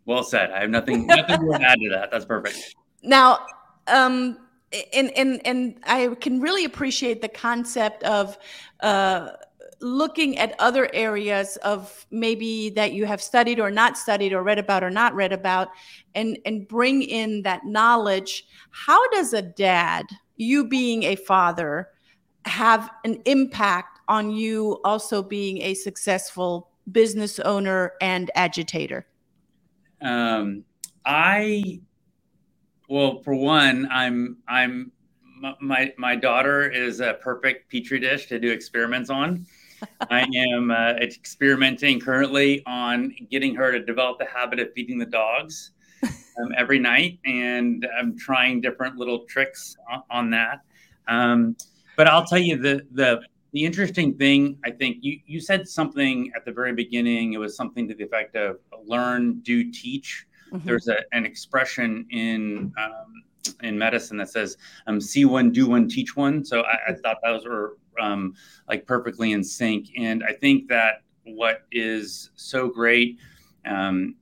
well 0.04 0.22
said. 0.22 0.50
I 0.50 0.60
have 0.60 0.70
nothing 0.70 1.06
nothing 1.06 1.50
to 1.50 1.58
add 1.62 1.78
to 1.80 1.88
that. 1.90 2.10
That's 2.10 2.24
perfect. 2.24 2.74
Now, 3.02 3.46
um 3.86 4.38
and 4.92 5.10
and 5.16 5.40
and 5.46 5.80
I 5.84 6.08
can 6.20 6.40
really 6.40 6.64
appreciate 6.64 7.22
the 7.22 7.28
concept 7.28 8.02
of 8.04 8.36
uh 8.80 9.30
looking 9.80 10.36
at 10.36 10.54
other 10.58 10.90
areas 10.92 11.56
of 11.58 12.06
maybe 12.10 12.68
that 12.70 12.92
you 12.92 13.06
have 13.06 13.22
studied 13.22 13.58
or 13.58 13.70
not 13.70 13.96
studied 13.96 14.32
or 14.32 14.42
read 14.42 14.58
about 14.58 14.84
or 14.84 14.90
not 14.90 15.14
read 15.14 15.32
about 15.32 15.68
and 16.14 16.38
and 16.44 16.68
bring 16.68 17.02
in 17.02 17.40
that 17.42 17.64
knowledge 17.64 18.46
how 18.70 19.08
does 19.08 19.32
a 19.32 19.40
dad 19.40 20.04
you 20.36 20.68
being 20.68 21.04
a 21.04 21.16
father 21.16 21.88
have 22.44 22.90
an 23.04 23.20
impact 23.24 24.00
on 24.08 24.30
you 24.30 24.80
also 24.84 25.22
being 25.22 25.62
a 25.62 25.74
successful 25.74 26.70
business 26.90 27.38
owner 27.40 27.92
and 28.00 28.30
agitator? 28.34 29.06
Um, 30.02 30.64
I, 31.04 31.80
well, 32.88 33.22
for 33.22 33.34
one, 33.34 33.88
I'm, 33.90 34.38
I'm, 34.48 34.92
my, 35.60 35.92
my 35.96 36.16
daughter 36.16 36.68
is 36.68 37.00
a 37.00 37.14
perfect 37.14 37.70
petri 37.70 37.98
dish 38.00 38.26
to 38.26 38.38
do 38.38 38.50
experiments 38.50 39.10
on. 39.10 39.46
I 40.10 40.26
am 40.36 40.70
uh, 40.70 40.92
experimenting 41.00 42.00
currently 42.00 42.62
on 42.66 43.14
getting 43.30 43.54
her 43.54 43.72
to 43.72 43.80
develop 43.80 44.18
the 44.18 44.26
habit 44.26 44.58
of 44.58 44.72
feeding 44.74 44.98
the 44.98 45.06
dogs 45.06 45.72
um, 46.02 46.52
every 46.56 46.78
night, 46.78 47.18
and 47.24 47.86
I'm 47.98 48.18
trying 48.18 48.60
different 48.60 48.96
little 48.96 49.20
tricks 49.20 49.76
on, 49.90 50.02
on 50.10 50.30
that. 50.30 50.60
Um, 51.08 51.56
but 51.96 52.06
I'll 52.06 52.24
tell 52.24 52.38
you 52.38 52.56
the 52.56 52.86
the 52.92 53.22
the 53.52 53.64
interesting 53.64 54.14
thing. 54.14 54.58
I 54.64 54.70
think 54.70 54.98
you 55.00 55.18
you 55.26 55.40
said 55.40 55.68
something 55.68 56.30
at 56.36 56.44
the 56.44 56.52
very 56.52 56.72
beginning. 56.72 57.32
It 57.32 57.38
was 57.38 57.56
something 57.56 57.88
to 57.88 57.94
the 57.94 58.04
effect 58.04 58.36
of 58.36 58.58
learn, 58.86 59.40
do, 59.40 59.70
teach. 59.70 60.26
Mm-hmm. 60.52 60.66
There's 60.66 60.88
a, 60.88 60.98
an 61.12 61.24
expression 61.24 62.06
in 62.10 62.72
um, 62.78 63.24
in 63.62 63.78
medicine 63.78 64.16
that 64.18 64.30
says 64.30 64.56
um, 64.86 65.00
see 65.00 65.24
one, 65.24 65.50
do 65.50 65.68
one, 65.68 65.88
teach 65.88 66.16
one. 66.16 66.44
So 66.44 66.62
I, 66.62 66.90
I 66.90 66.94
thought 66.94 67.18
those 67.22 67.46
were 67.46 67.76
um, 68.00 68.34
like 68.68 68.86
perfectly 68.86 69.32
in 69.32 69.42
sync. 69.42 69.88
And 69.96 70.24
I 70.24 70.32
think 70.32 70.68
that 70.68 71.02
what 71.24 71.62
is 71.70 72.30
so 72.36 72.68
great 72.68 73.18
um, 73.66 74.16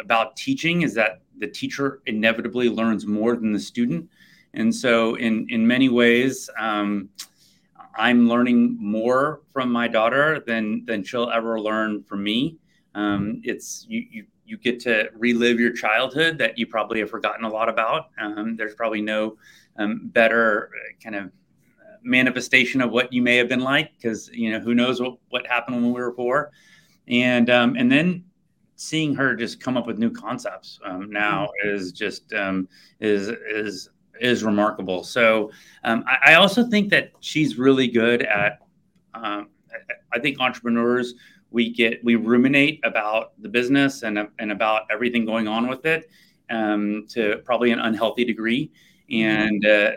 about 0.00 0.36
teaching 0.36 0.82
is 0.82 0.94
that 0.94 1.20
the 1.38 1.46
teacher 1.46 2.00
inevitably 2.06 2.68
learns 2.68 3.06
more 3.06 3.34
than 3.36 3.52
the 3.52 3.60
student. 3.60 4.08
And 4.54 4.74
so, 4.74 5.14
in 5.14 5.46
in 5.48 5.66
many 5.66 5.88
ways, 5.88 6.50
um, 6.58 7.08
I'm 7.96 8.28
learning 8.28 8.76
more 8.80 9.42
from 9.52 9.70
my 9.70 9.88
daughter 9.88 10.42
than 10.46 10.84
than 10.86 11.04
she'll 11.04 11.30
ever 11.30 11.60
learn 11.60 12.02
from 12.02 12.22
me. 12.24 12.56
Um, 12.94 13.40
it's 13.44 13.86
you, 13.88 14.04
you 14.10 14.26
you 14.44 14.56
get 14.56 14.80
to 14.80 15.10
relive 15.14 15.60
your 15.60 15.72
childhood 15.72 16.38
that 16.38 16.58
you 16.58 16.66
probably 16.66 16.98
have 17.00 17.10
forgotten 17.10 17.44
a 17.44 17.48
lot 17.48 17.68
about. 17.68 18.10
Um, 18.18 18.56
there's 18.56 18.74
probably 18.74 19.00
no 19.00 19.36
um, 19.76 20.08
better 20.08 20.70
kind 21.02 21.14
of 21.14 21.30
manifestation 22.02 22.80
of 22.80 22.90
what 22.90 23.12
you 23.12 23.22
may 23.22 23.36
have 23.36 23.48
been 23.48 23.60
like 23.60 23.92
because 23.96 24.28
you 24.32 24.50
know 24.50 24.58
who 24.58 24.74
knows 24.74 25.00
what, 25.00 25.18
what 25.28 25.46
happened 25.46 25.76
when 25.76 25.92
we 25.92 26.00
were 26.00 26.12
four, 26.12 26.50
and 27.06 27.50
um, 27.50 27.76
and 27.76 27.90
then 27.90 28.24
seeing 28.76 29.14
her 29.14 29.34
just 29.34 29.60
come 29.60 29.76
up 29.76 29.86
with 29.86 29.98
new 29.98 30.10
concepts 30.10 30.80
um, 30.84 31.10
now 31.10 31.46
mm-hmm. 31.46 31.76
is 31.76 31.92
just 31.92 32.32
um, 32.32 32.68
is 33.00 33.28
is 33.28 33.90
is 34.20 34.44
remarkable. 34.44 35.02
So 35.02 35.50
um, 35.84 36.04
I, 36.06 36.32
I, 36.32 36.34
also 36.34 36.64
think 36.64 36.90
that 36.90 37.12
she's 37.20 37.58
really 37.58 37.88
good 37.88 38.22
at. 38.22 38.60
Um, 39.14 39.48
I 40.12 40.18
think 40.18 40.40
entrepreneurs 40.40 41.14
we 41.50 41.72
get 41.72 42.02
we 42.04 42.16
ruminate 42.16 42.80
about 42.84 43.32
the 43.40 43.48
business 43.48 44.02
and 44.02 44.18
and 44.38 44.52
about 44.52 44.82
everything 44.90 45.24
going 45.24 45.48
on 45.48 45.68
with 45.68 45.84
it 45.86 46.08
um, 46.50 47.06
to 47.10 47.38
probably 47.44 47.70
an 47.70 47.80
unhealthy 47.80 48.24
degree. 48.24 48.70
and 49.10 49.64
uh, 49.66 49.90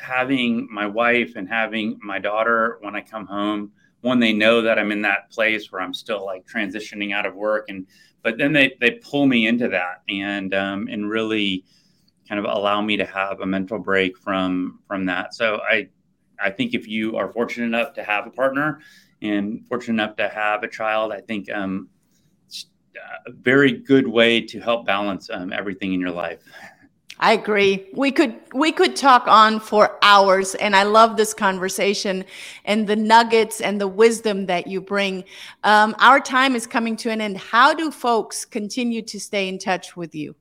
having 0.00 0.68
my 0.70 0.86
wife 0.86 1.32
and 1.34 1.48
having 1.48 1.98
my 2.02 2.18
daughter 2.20 2.78
when 2.82 2.94
I 2.94 3.00
come 3.00 3.26
home, 3.26 3.72
one 4.00 4.20
they 4.20 4.32
know 4.32 4.62
that 4.62 4.78
I'm 4.78 4.92
in 4.92 5.02
that 5.02 5.28
place 5.30 5.72
where 5.72 5.80
I'm 5.80 5.94
still 5.94 6.24
like 6.24 6.46
transitioning 6.46 7.12
out 7.12 7.26
of 7.26 7.34
work, 7.34 7.66
and 7.68 7.86
but 8.22 8.38
then 8.38 8.52
they 8.52 8.76
they 8.80 8.92
pull 8.92 9.26
me 9.26 9.46
into 9.46 9.68
that 9.68 10.02
and 10.08 10.54
um, 10.54 10.88
and 10.88 11.10
really 11.10 11.64
kind 12.28 12.38
of 12.38 12.44
allow 12.44 12.80
me 12.80 12.96
to 12.96 13.06
have 13.06 13.40
a 13.40 13.46
mental 13.46 13.78
break 13.78 14.18
from 14.18 14.80
from 14.86 15.06
that. 15.06 15.34
So 15.34 15.60
I 15.68 15.88
I 16.38 16.50
think 16.50 16.74
if 16.74 16.86
you 16.86 17.16
are 17.16 17.32
fortunate 17.32 17.66
enough 17.66 17.94
to 17.94 18.04
have 18.04 18.26
a 18.26 18.30
partner 18.30 18.80
and 19.22 19.66
fortunate 19.66 20.02
enough 20.02 20.16
to 20.16 20.28
have 20.28 20.62
a 20.62 20.68
child, 20.68 21.12
I 21.12 21.20
think 21.20 21.50
um, 21.50 21.88
a 23.26 23.32
very 23.32 23.72
good 23.72 24.06
way 24.06 24.40
to 24.40 24.60
help 24.60 24.86
balance 24.86 25.28
um, 25.30 25.52
everything 25.52 25.92
in 25.92 26.00
your 26.00 26.10
life. 26.10 26.42
I 27.20 27.32
agree. 27.32 27.88
We 27.94 28.12
could 28.12 28.36
we 28.54 28.70
could 28.70 28.94
talk 28.94 29.26
on 29.26 29.58
for 29.58 29.98
hours 30.02 30.54
and 30.54 30.76
I 30.76 30.84
love 30.84 31.16
this 31.16 31.34
conversation 31.34 32.24
and 32.64 32.86
the 32.86 32.94
nuggets 32.94 33.60
and 33.60 33.80
the 33.80 33.88
wisdom 33.88 34.46
that 34.46 34.68
you 34.68 34.80
bring. 34.80 35.24
Um, 35.64 35.96
our 35.98 36.20
time 36.20 36.54
is 36.54 36.64
coming 36.66 36.96
to 36.98 37.10
an 37.10 37.20
end. 37.20 37.36
How 37.36 37.74
do 37.74 37.90
folks 37.90 38.44
continue 38.44 39.02
to 39.02 39.18
stay 39.18 39.48
in 39.48 39.58
touch 39.58 39.96
with 39.96 40.14
you? 40.14 40.36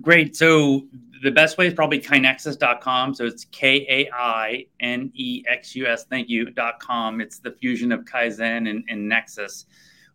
Great. 0.00 0.36
So 0.36 0.86
the 1.22 1.30
best 1.30 1.58
way 1.58 1.66
is 1.66 1.74
probably 1.74 2.00
kainexus.com. 2.00 3.14
So 3.14 3.24
it's 3.26 3.44
K 3.46 3.86
A 3.88 4.10
I 4.14 4.66
N 4.78 5.10
E 5.14 5.42
X 5.48 5.74
U 5.74 5.86
S, 5.86 6.04
thank 6.04 6.28
you, 6.28 6.50
dot 6.50 6.78
com. 6.80 7.20
It's 7.20 7.38
the 7.38 7.52
fusion 7.52 7.90
of 7.92 8.04
Kaizen 8.04 8.70
and, 8.70 8.84
and 8.88 9.08
Nexus. 9.08 9.66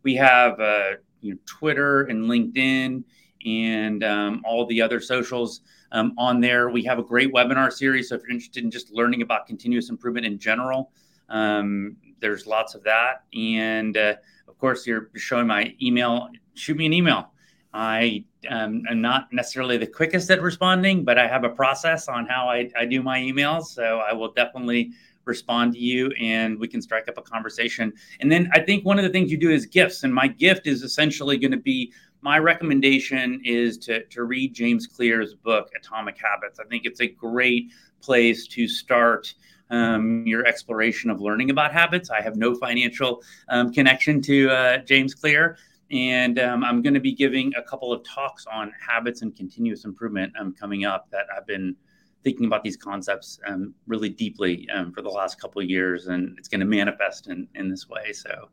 We 0.03 0.15
have 0.15 0.59
uh, 0.59 0.91
you 1.21 1.33
know, 1.33 1.39
Twitter 1.45 2.03
and 2.03 2.25
LinkedIn 2.25 3.03
and 3.45 4.03
um, 4.03 4.41
all 4.45 4.65
the 4.65 4.81
other 4.81 4.99
socials 4.99 5.61
um, 5.91 6.13
on 6.17 6.39
there. 6.39 6.69
We 6.69 6.83
have 6.83 6.97
a 6.97 7.03
great 7.03 7.33
webinar 7.33 7.71
series. 7.71 8.09
So 8.09 8.15
if 8.15 8.21
you're 8.21 8.31
interested 8.31 8.63
in 8.63 8.71
just 8.71 8.91
learning 8.91 9.21
about 9.21 9.45
continuous 9.45 9.89
improvement 9.89 10.25
in 10.25 10.39
general, 10.39 10.91
um, 11.29 11.97
there's 12.19 12.47
lots 12.47 12.75
of 12.75 12.83
that. 12.83 13.23
And 13.33 13.97
uh, 13.97 14.15
of 14.47 14.57
course, 14.57 14.88
you're 14.88 15.09
showing 15.15 15.47
my 15.47 15.75
email. 15.81 16.29
Shoot 16.53 16.77
me 16.77 16.85
an 16.85 16.93
email. 16.93 17.31
I 17.75 18.23
um, 18.49 18.83
am 18.89 19.01
not 19.01 19.27
necessarily 19.33 19.77
the 19.77 19.85
quickest 19.85 20.31
at 20.31 20.41
responding, 20.41 21.03
but 21.03 21.19
I 21.19 21.27
have 21.27 21.43
a 21.43 21.49
process 21.49 22.07
on 22.07 22.25
how 22.25 22.47
I, 22.47 22.71
I 22.77 22.85
do 22.85 23.03
my 23.03 23.19
emails. 23.19 23.65
So 23.65 23.99
I 23.99 24.13
will 24.13 24.31
definitely 24.31 24.91
respond 25.25 25.73
to 25.73 25.79
you 25.79 26.09
and 26.17 26.57
we 26.57 26.69
can 26.69 26.81
strike 26.81 27.09
up 27.09 27.17
a 27.17 27.21
conversation. 27.21 27.91
And 28.21 28.31
then 28.31 28.49
I 28.53 28.61
think 28.61 28.85
one 28.85 28.97
of 28.97 29.03
the 29.03 29.09
things 29.09 29.29
you 29.29 29.38
do 29.38 29.51
is 29.51 29.65
gifts. 29.65 30.03
And 30.03 30.13
my 30.13 30.27
gift 30.27 30.67
is 30.67 30.83
essentially 30.83 31.38
going 31.38 31.51
to 31.51 31.57
be 31.57 31.91
my 32.21 32.39
recommendation 32.39 33.41
is 33.43 33.77
to, 33.79 34.05
to 34.05 34.23
read 34.23 34.53
James 34.53 34.88
Clear's 34.88 35.33
book, 35.35 35.69
Atomic 35.75 36.17
Habits. 36.17 36.61
I 36.61 36.63
think 36.63 36.85
it's 36.85 37.01
a 37.01 37.07
great 37.07 37.73
place 38.01 38.47
to 38.47 38.69
start 38.69 39.33
um, 39.69 40.25
your 40.25 40.45
exploration 40.45 41.09
of 41.09 41.19
learning 41.19 41.49
about 41.49 41.73
habits. 41.73 42.09
I 42.09 42.21
have 42.21 42.38
no 42.38 42.55
financial 42.55 43.21
um, 43.49 43.73
connection 43.73 44.21
to 44.21 44.49
uh, 44.49 44.77
James 44.77 45.13
Clear. 45.13 45.57
And 45.91 46.39
um, 46.39 46.63
I'm 46.63 46.82
going 46.82 46.95
to 46.95 47.00
be 47.00 47.13
giving 47.13 47.54
a 47.56 47.62
couple 47.62 47.93
of 47.93 48.04
talks 48.04 48.45
on 48.48 48.71
habits 48.80 49.21
and 49.21 49.36
continuous 49.36 49.86
improvement 49.86 50.34
um, 50.39 50.54
coming 50.54 50.86
up 50.86 51.10
that 51.12 51.26
I've 51.36 51.45
been 51.45 51.76
thinking 52.24 52.48
about 52.48 52.63
these 52.63 52.76
concepts 52.76 53.39
um, 53.45 53.74
really 53.86 54.10
deeply 54.10 54.67
um, 54.74 54.91
for 54.91 55.04
the 55.04 55.10
last 55.10 55.39
couple 55.39 55.62
of 55.62 55.69
years. 55.69 56.08
And 56.08 56.38
it's 56.39 56.48
going 56.48 56.62
to 56.62 56.65
manifest 56.65 57.28
in, 57.28 57.48
in 57.54 57.69
this 57.69 57.88
way. 57.88 58.13
So, 58.13 58.50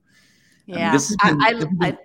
yeah, 0.66 0.92
this 0.92 1.16
been, 1.16 1.40
I, 1.42 1.64
I, 1.80 1.88
I 1.88 1.98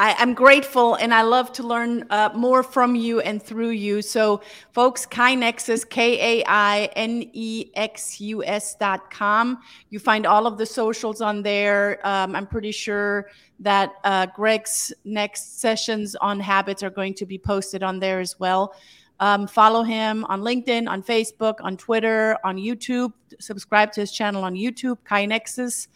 I, 0.00 0.22
am 0.22 0.32
grateful 0.32 0.94
and 0.94 1.12
I 1.12 1.22
love 1.22 1.52
to 1.54 1.62
learn 1.64 2.06
uh, 2.10 2.30
more 2.34 2.62
from 2.62 2.94
you 2.94 3.20
and 3.20 3.42
through 3.42 3.70
you. 3.70 4.00
So, 4.00 4.42
folks, 4.72 5.04
KaiNexus, 5.06 5.88
K 5.88 6.40
A 6.40 6.44
I 6.46 6.84
N 6.94 7.28
E 7.32 7.70
X 7.74 8.20
U 8.20 8.44
S 8.44 8.76
dot 8.76 9.10
com. 9.10 9.58
You 9.90 9.98
find 9.98 10.24
all 10.24 10.46
of 10.46 10.56
the 10.56 10.66
socials 10.66 11.20
on 11.20 11.42
there. 11.42 12.06
Um, 12.06 12.36
I'm 12.36 12.46
pretty 12.46 12.70
sure 12.70 13.30
that 13.58 13.94
uh, 14.04 14.26
Greg's 14.36 14.92
next 15.04 15.60
sessions 15.60 16.14
on 16.16 16.38
habits 16.38 16.84
are 16.84 16.90
going 16.90 17.14
to 17.14 17.26
be 17.26 17.38
posted 17.38 17.82
on 17.82 17.98
there 17.98 18.20
as 18.20 18.38
well. 18.38 18.74
Um, 19.20 19.48
follow 19.48 19.82
him 19.82 20.24
on 20.26 20.42
LinkedIn, 20.42 20.88
on 20.88 21.02
Facebook, 21.02 21.54
on 21.60 21.76
Twitter, 21.76 22.36
on 22.44 22.56
YouTube. 22.56 23.12
Subscribe 23.40 23.90
to 23.92 24.02
his 24.02 24.12
channel 24.12 24.44
on 24.44 24.54
YouTube, 24.54 24.98
KaiNexus. 25.04 25.88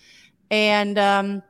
And, 0.51 0.99
um, 0.99 1.43